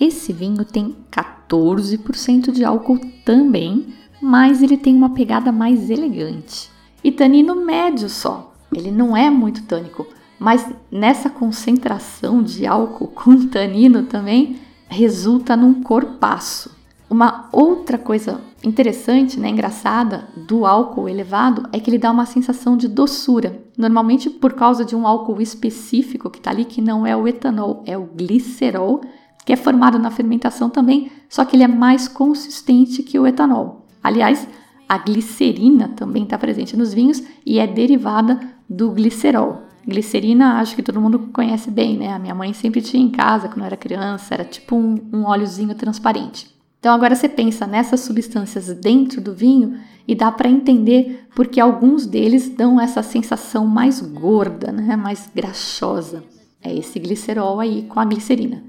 Esse 0.01 0.33
vinho 0.33 0.65
tem 0.65 0.97
14% 1.11 2.51
de 2.51 2.65
álcool 2.65 2.99
também, 3.25 3.95
mas 4.21 4.63
ele 4.63 4.77
tem 4.77 4.95
uma 4.95 5.11
pegada 5.11 5.53
mais 5.53 5.91
elegante. 5.91 6.71
E 7.03 7.13
tanino 7.13 7.55
médio 7.65 8.09
só. 8.09 8.53
Ele 8.75 8.91
não 8.91 9.17
é 9.17 9.29
muito 9.31 9.63
tânico, 9.65 10.07
mas 10.39 10.67
nessa 10.91 11.31
concentração 11.31 12.43
de 12.43 12.67
álcool 12.67 13.09
com 13.15 13.47
tanino 13.47 14.05
também 14.05 14.57
resulta 14.89 15.57
num 15.57 15.83
corpaço. 15.83 16.74
Uma 17.15 17.49
outra 17.53 17.97
coisa 17.97 18.41
interessante, 18.65 19.39
né, 19.39 19.49
engraçada 19.49 20.27
do 20.49 20.67
álcool 20.67 21.09
elevado 21.09 21.69
é 21.71 21.79
que 21.79 21.89
ele 21.89 21.97
dá 21.97 22.11
uma 22.11 22.27
sensação 22.27 22.77
de 22.77 22.89
doçura. 22.89 23.63
Normalmente 23.79 24.29
por 24.29 24.55
causa 24.55 24.85
de 24.85 24.97
um 24.97 25.07
álcool 25.07 25.41
específico 25.41 26.29
que 26.29 26.39
está 26.39 26.51
ali, 26.51 26.65
que 26.65 26.83
não 26.83 27.07
é 27.07 27.17
o 27.17 27.29
etanol, 27.29 27.85
é 27.87 27.97
o 27.97 28.03
glicerol, 28.03 29.01
que 29.47 29.53
é 29.53 29.57
formado 29.57 29.97
na 29.97 30.11
fermentação 30.11 30.69
também, 30.69 31.09
só 31.29 31.45
que 31.45 31.55
ele 31.55 31.63
é 31.63 31.69
mais 31.69 32.09
consistente 32.09 33.01
que 33.05 33.17
o 33.17 33.29
etanol. 33.29 33.87
Aliás, 34.03 34.49
a 34.89 34.99
glicerina 34.99 35.91
também 35.91 36.25
está 36.25 36.37
presente 36.37 36.77
nos 36.77 36.93
vinhos 36.93 37.23
e 37.47 37.61
é 37.61 37.67
derivada 37.69 38.41
do 38.69 38.91
glicerol. 38.91 39.63
Glicerina, 39.87 40.59
acho 40.59 40.75
que 40.75 40.83
todo 40.83 41.01
mundo 41.01 41.31
conhece 41.33 41.71
bem, 41.71 41.97
né? 41.97 42.13
A 42.13 42.19
minha 42.19 42.35
mãe 42.35 42.53
sempre 42.53 42.83
tinha 42.83 43.01
em 43.01 43.11
casa 43.11 43.47
quando 43.47 43.61
eu 43.61 43.67
era 43.67 43.77
criança, 43.77 44.35
era 44.35 44.45
tipo 44.45 44.75
um, 44.75 44.97
um 45.13 45.27
óleozinho 45.27 45.77
transparente. 45.77 46.54
Então 46.85 46.93
agora 46.93 47.15
você 47.15 47.31
pensa 47.31 47.67
nessas 47.67 48.01
substâncias 48.01 48.69
dentro 48.75 49.19
do 49.19 49.33
vinho 49.33 49.81
e 50.07 50.15
dá 50.15 50.31
para 50.31 50.51
entender 50.51 51.27
porque 51.35 51.59
alguns 51.59 52.05
deles 52.05 52.51
dão 52.51 52.79
essa 52.79 53.03
sensação 53.03 53.67
mais 53.67 54.03
gorda, 54.03 54.71
né? 54.71 54.95
mais 54.95 55.27
graxosa. 55.35 56.23
É 56.63 56.77
esse 56.77 56.99
glicerol 56.99 57.59
aí 57.59 57.85
com 57.85 57.99
a 57.99 58.05
glicerina. 58.05 58.63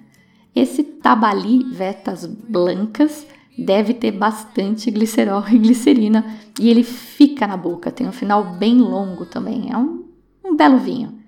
Esse 0.56 0.82
tabali 0.82 1.65
vetas 1.65 2.25
blancas 2.25 3.28
deve 3.60 3.93
ter 3.93 4.13
bastante 4.13 4.89
glicerol 4.89 5.43
e 5.51 5.58
glicerina 5.60 6.25
e 6.58 6.69
ele 6.69 6.84
fica 6.84 7.45
na 7.45 7.58
boca. 7.58 7.91
Tem 7.91 8.08
um 8.08 8.13
final 8.13 8.45
bem 8.45 8.78
longo 8.78 9.25
também. 9.25 9.73
É 9.73 9.78
um, 9.78 10.06
um 10.41 10.56
belo 10.56 10.78
vinho. 10.78 11.19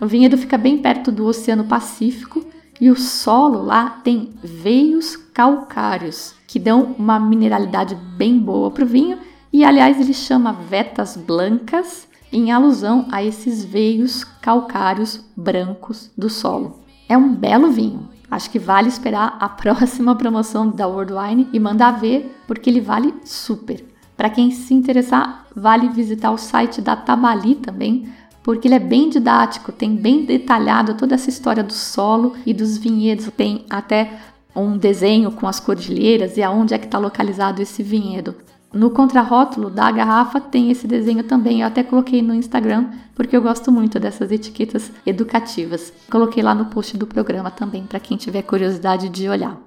O 0.00 0.06
vinhedo 0.06 0.38
fica 0.38 0.56
bem 0.56 0.78
perto 0.78 1.10
do 1.10 1.26
Oceano 1.26 1.64
Pacífico 1.64 2.46
e 2.80 2.90
o 2.90 2.96
solo 2.96 3.62
lá 3.62 4.00
tem 4.02 4.30
veios 4.42 5.14
calcários 5.14 6.34
que 6.46 6.58
dão 6.58 6.94
uma 6.98 7.20
mineralidade 7.20 7.94
bem 7.94 8.38
boa 8.38 8.70
para 8.70 8.84
o 8.84 8.86
vinho. 8.86 9.18
E 9.52 9.64
aliás, 9.64 10.00
ele 10.00 10.14
chama 10.14 10.52
vetas 10.52 11.16
blancas 11.16 12.08
em 12.32 12.50
alusão 12.50 13.06
a 13.10 13.22
esses 13.22 13.64
veios 13.64 14.24
calcários 14.24 15.24
brancos 15.36 16.10
do 16.16 16.30
solo. 16.30 16.80
É 17.08 17.18
um 17.18 17.34
belo 17.34 17.70
vinho. 17.70 18.08
Acho 18.30 18.48
que 18.48 18.58
vale 18.58 18.88
esperar 18.88 19.36
a 19.40 19.48
próxima 19.50 20.14
promoção 20.14 20.70
da 20.70 20.86
World 20.86 21.12
Wine 21.12 21.48
e 21.52 21.60
mandar 21.60 21.92
ver, 21.92 22.34
porque 22.46 22.70
ele 22.70 22.80
vale 22.80 23.12
super. 23.24 23.84
Para 24.16 24.30
quem 24.30 24.50
se 24.50 24.74
interessar, 24.74 25.46
vale 25.54 25.88
visitar 25.88 26.30
o 26.30 26.38
site 26.38 26.80
da 26.80 26.94
Tabali 26.94 27.54
também, 27.54 28.08
porque 28.42 28.68
ele 28.68 28.74
é 28.74 28.80
bem 28.80 29.08
didático, 29.08 29.72
tem 29.72 29.94
bem 29.94 30.24
detalhado 30.24 30.94
toda 30.94 31.14
essa 31.14 31.28
história 31.28 31.62
do 31.62 31.72
solo 31.72 32.34
e 32.46 32.54
dos 32.54 32.78
vinhedos. 32.78 33.28
Tem 33.36 33.64
até 33.68 34.18
um 34.54 34.76
desenho 34.76 35.30
com 35.30 35.46
as 35.46 35.60
cordilheiras 35.60 36.36
e 36.36 36.42
aonde 36.42 36.74
é 36.74 36.78
que 36.78 36.86
está 36.86 36.98
localizado 36.98 37.60
esse 37.60 37.82
vinhedo. 37.82 38.34
No 38.72 38.90
contrarótulo 38.90 39.68
da 39.68 39.90
garrafa 39.90 40.40
tem 40.40 40.70
esse 40.70 40.86
desenho 40.86 41.24
também. 41.24 41.60
Eu 41.60 41.66
até 41.66 41.82
coloquei 41.82 42.22
no 42.22 42.32
Instagram 42.32 42.86
porque 43.14 43.36
eu 43.36 43.42
gosto 43.42 43.72
muito 43.72 43.98
dessas 43.98 44.30
etiquetas 44.30 44.92
educativas. 45.04 45.92
Coloquei 46.08 46.42
lá 46.42 46.54
no 46.54 46.66
post 46.66 46.96
do 46.96 47.06
programa 47.06 47.50
também 47.50 47.84
para 47.84 47.98
quem 47.98 48.16
tiver 48.16 48.42
curiosidade 48.42 49.08
de 49.08 49.28
olhar. 49.28 49.58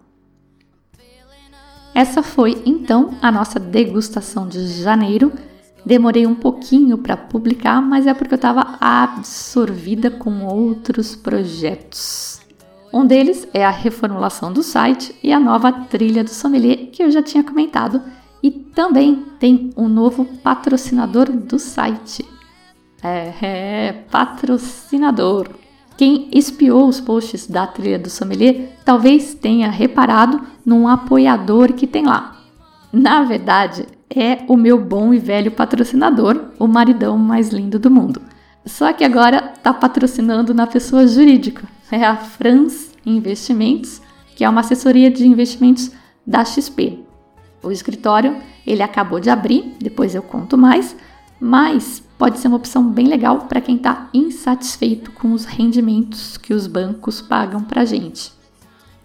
Essa 1.94 2.24
foi 2.24 2.62
então 2.66 3.14
a 3.22 3.32
nossa 3.32 3.60
degustação 3.60 4.48
de 4.48 4.66
janeiro. 4.82 5.32
Demorei 5.86 6.26
um 6.26 6.36
pouquinho 6.36 6.98
para 6.98 7.18
publicar, 7.18 7.82
mas 7.82 8.08
é 8.08 8.14
porque 8.14 8.34
eu 8.34 8.38
estava 8.38 8.78
absorvida 8.80 10.10
com 10.10 10.46
outros 10.46 11.16
projetos. 11.16 12.42
Um 12.94 13.06
deles 13.06 13.48
é 13.54 13.66
a 13.66 13.72
reformulação 13.72 14.54
do 14.54 14.62
site 14.62 15.16
e 15.22 15.34
a 15.34 15.40
nova 15.40 15.72
trilha 15.72 16.24
do 16.24 16.30
sommelier 16.30 16.92
que 16.92 17.04
eu 17.04 17.12
já 17.12 17.24
tinha 17.24 17.44
comentado 17.44 18.02
e 18.42 18.52
também 18.52 19.26
tem 19.40 19.72
um 19.76 19.88
novo 19.88 20.26
patrocinador 20.44 21.32
do 21.32 21.58
site. 21.58 22.24
É, 23.02 23.34
é, 23.42 23.94
patrocinador. 24.12 25.50
Quem 25.98 26.30
espiou 26.32 26.88
os 26.88 27.02
posts 27.02 27.48
da 27.48 27.68
trilha 27.68 28.00
do 28.00 28.10
sommelier 28.10 28.78
talvez 28.86 29.34
tenha 29.34 29.70
reparado 29.70 30.42
num 30.66 30.88
apoiador 30.88 31.74
que 31.74 31.88
tem 31.88 32.06
lá. 32.06 32.38
Na 32.92 33.24
verdade, 33.24 33.88
é 34.16 34.44
o 34.48 34.56
meu 34.56 34.80
bom 34.80 35.14
e 35.14 35.20
velho 35.20 35.52
patrocinador, 35.52 36.50
o 36.60 36.68
maridão 36.68 37.18
mais 37.18 37.50
lindo 37.50 37.80
do 37.80 37.90
mundo. 37.90 38.22
Só 38.66 38.94
que 38.94 39.04
agora 39.04 39.52
está 39.56 39.74
patrocinando 39.74 40.54
na 40.54 40.68
pessoa 40.68 41.08
jurídica. 41.08 41.68
É 41.92 42.04
a 42.06 42.16
France 42.16 42.92
Investimentos, 43.06 44.02
que 44.36 44.44
é 44.44 44.50
uma 44.50 44.62
assessoria 44.62 45.12
de 45.12 45.28
investimentos 45.28 45.92
da 46.26 46.46
XP. 46.46 47.00
O 47.62 47.72
escritório 47.72 48.38
ele 48.66 48.82
acabou 48.82 49.20
de 49.20 49.30
abrir, 49.30 49.76
depois 49.80 50.16
eu 50.16 50.22
conto 50.22 50.58
mais, 50.58 50.96
mas 51.40 52.02
pode 52.18 52.40
ser 52.40 52.48
uma 52.48 52.58
opção 52.58 52.90
bem 52.90 53.08
legal 53.08 53.40
para 53.40 53.60
quem 53.60 53.76
está 53.76 54.10
insatisfeito 54.14 55.12
com 55.12 55.34
os 55.34 55.44
rendimentos 55.44 56.38
que 56.38 56.54
os 56.54 56.68
bancos 56.68 57.20
pagam 57.20 57.62
para 57.62 57.84
gente. 57.84 58.32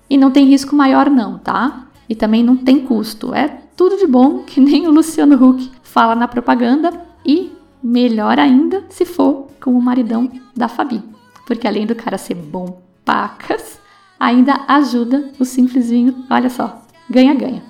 E 0.09 0.17
não 0.17 0.31
tem 0.31 0.47
risco 0.47 0.77
maior 0.77 1.11
não, 1.11 1.39
tá? 1.39 1.89
E 2.09 2.15
também 2.15 2.43
não 2.45 2.57
tem 2.57 2.87
custo. 2.87 3.35
É 3.35 3.59
tudo 3.79 3.97
de 3.97 4.07
bom 4.09 4.43
que 4.45 4.61
nem 4.61 4.89
o 4.89 4.91
Luciano 4.91 5.43
Huck 5.43 5.71
fala 5.83 6.17
na 6.17 6.27
propaganda 6.29 6.93
e 7.25 7.53
melhor 7.83 8.39
ainda 8.39 8.85
se 8.91 9.05
for 9.05 9.47
com 9.61 9.71
o 9.71 9.81
maridão 9.81 10.31
da 10.55 10.69
Fabi, 10.69 11.03
porque 11.47 11.67
além 11.67 11.87
do 11.87 11.95
cara 11.95 12.19
ser 12.19 12.35
bom 12.35 12.83
pacas, 13.05 13.81
ainda 14.19 14.65
ajuda 14.67 15.31
o 15.39 15.45
simples 15.45 15.89
vinho, 15.91 16.27
olha 16.29 16.51
só, 16.51 16.83
ganha-ganha. 17.09 17.63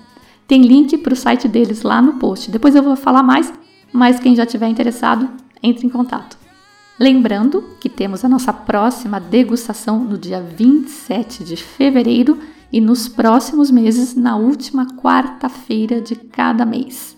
Tem 0.47 0.63
link 0.63 0.97
para 0.97 1.13
o 1.13 1.15
site 1.15 1.47
deles 1.47 1.83
lá 1.83 2.01
no 2.01 2.13
post. 2.13 2.49
Depois 2.49 2.75
eu 2.75 2.81
vou 2.81 2.95
falar 2.95 3.21
mais, 3.21 3.53
mas 3.93 4.19
quem 4.19 4.35
já 4.35 4.47
tiver 4.47 4.67
interessado, 4.67 5.29
entre 5.61 5.85
em 5.85 5.89
contato. 5.89 6.37
Lembrando 6.99 7.63
que 7.79 7.87
temos 7.87 8.25
a 8.25 8.29
nossa 8.29 8.51
próxima 8.51 9.19
degustação 9.19 9.99
no 9.99 10.17
dia 10.17 10.41
27 10.41 11.43
de 11.43 11.55
fevereiro 11.55 12.39
e 12.71 12.79
nos 12.79 13.07
próximos 13.07 13.71
meses, 13.71 14.15
na 14.15 14.35
última 14.35 14.85
quarta-feira 14.85 16.01
de 16.01 16.15
cada 16.15 16.65
mês. 16.65 17.17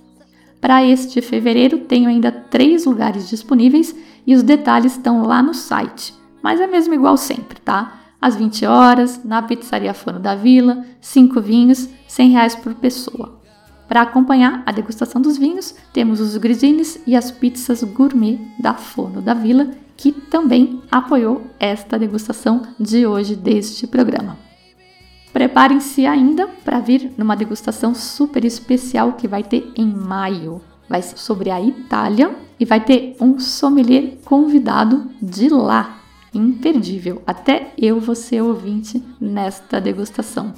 Para 0.60 0.86
este 0.86 1.22
fevereiro, 1.22 1.80
tenho 1.80 2.08
ainda 2.08 2.32
três 2.32 2.86
lugares 2.86 3.28
disponíveis 3.30 3.96
e 4.26 4.36
os 4.36 4.44
detalhes 4.44 4.94
estão 4.94 5.24
lá 5.24 5.42
no 5.42 5.54
site, 5.54 6.14
mas 6.44 6.60
é 6.62 6.68
mesmo 6.68 6.94
igual 6.94 7.18
sempre, 7.18 7.60
tá? 7.60 8.02
às 8.22 8.36
20 8.36 8.66
horas, 8.66 9.24
na 9.26 9.42
Pizzaria 9.42 9.94
Fano 9.94 10.20
da 10.20 10.36
Vila, 10.36 10.86
5 11.02 11.42
vinhos, 11.42 11.90
100 12.08 12.30
reais 12.30 12.56
por 12.56 12.76
pessoa. 12.76 13.42
Para 13.88 14.04
acompanhar 14.04 14.62
a 14.66 14.72
degustação 14.72 15.20
dos 15.20 15.38
vinhos, 15.38 15.76
temos 15.92 16.22
os 16.22 16.38
grisines 16.38 17.02
e 17.06 17.16
as 17.16 17.32
pizzas 17.32 17.84
gourmet 17.84 18.40
da 18.60 18.76
Fono 18.76 19.22
da 19.22 19.34
Vila, 19.34 19.72
que 19.98 20.12
também 20.12 20.82
apoiou 20.90 21.42
esta 21.60 21.98
degustação 21.98 22.62
de 22.80 23.06
hoje 23.06 23.36
deste 23.36 23.88
programa. 23.88 24.38
Preparem-se 25.42 26.06
ainda 26.06 26.48
para 26.48 26.80
vir 26.80 27.12
numa 27.18 27.36
degustação 27.36 27.96
super 27.96 28.46
especial 28.46 29.14
que 29.14 29.28
vai 29.28 29.42
ter 29.42 29.74
em 29.76 29.88
maio. 29.88 30.62
Vai 30.88 31.02
ser 31.02 31.18
sobre 31.18 31.50
a 31.50 31.60
Itália 31.60 32.36
e 32.60 32.64
vai 32.64 32.80
ter 32.80 33.18
um 33.20 33.40
sommelier 33.40 34.20
convidado 34.24 35.10
de 35.20 35.50
lá 35.50 35.98
imperdível. 36.32 37.24
Até 37.26 37.72
eu 37.76 38.00
vou 38.00 38.14
ser 38.14 38.44
ouvinte 38.44 39.04
nesta 39.20 39.82
degustação. 39.82 40.54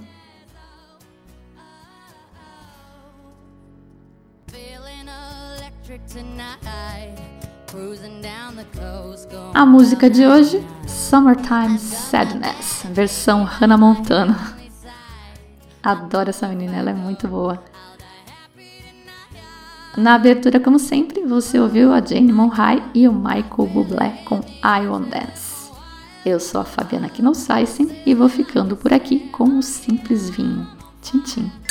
A 9.53 9.65
música 9.65 10.09
de 10.09 10.27
hoje, 10.27 10.61
Summertime 10.85 11.79
Sadness, 11.79 12.83
versão 12.91 13.45
Hannah 13.45 13.77
Montana. 13.77 14.62
Adoro 15.83 16.29
essa 16.29 16.47
menina, 16.47 16.77
ela 16.77 16.91
é 16.91 16.93
muito 16.93 17.27
boa. 17.27 17.61
Na 19.97 20.15
abertura, 20.15 20.59
como 20.59 20.79
sempre, 20.79 21.21
você 21.21 21.59
ouviu 21.59 21.93
a 21.93 21.99
Jane 21.99 22.31
Monhai 22.31 22.83
e 22.95 23.07
o 23.07 23.13
Michael 23.13 23.67
Bublé 23.71 24.23
com 24.25 24.39
I 24.63 24.87
Want 24.87 25.09
Dance. 25.09 25.71
Eu 26.25 26.39
sou 26.39 26.61
a 26.61 26.65
Fabiana 26.65 27.09
Knossaisen 27.09 28.01
e 28.05 28.15
vou 28.15 28.29
ficando 28.29 28.77
por 28.77 28.93
aqui 28.93 29.19
com 29.29 29.59
o 29.59 29.61
Simples 29.61 30.29
Vinho. 30.29 30.65
Tchim, 31.01 31.19
tchim. 31.19 31.62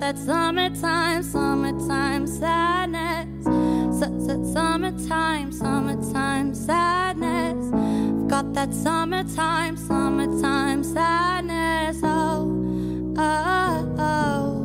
That 0.00 0.16
summertime, 0.18 1.22
summertime 1.22 2.26
sadness. 2.26 3.44
Summertime, 4.52 5.52
summertime 5.52 6.54
sadness. 6.54 7.72
I've 7.72 8.28
got 8.28 8.54
that 8.54 8.72
summertime, 8.74 9.76
summertime 9.76 10.84
sadness. 10.84 12.00
Oh, 12.04 13.14
oh. 13.18 13.94
Oh, 13.98 14.57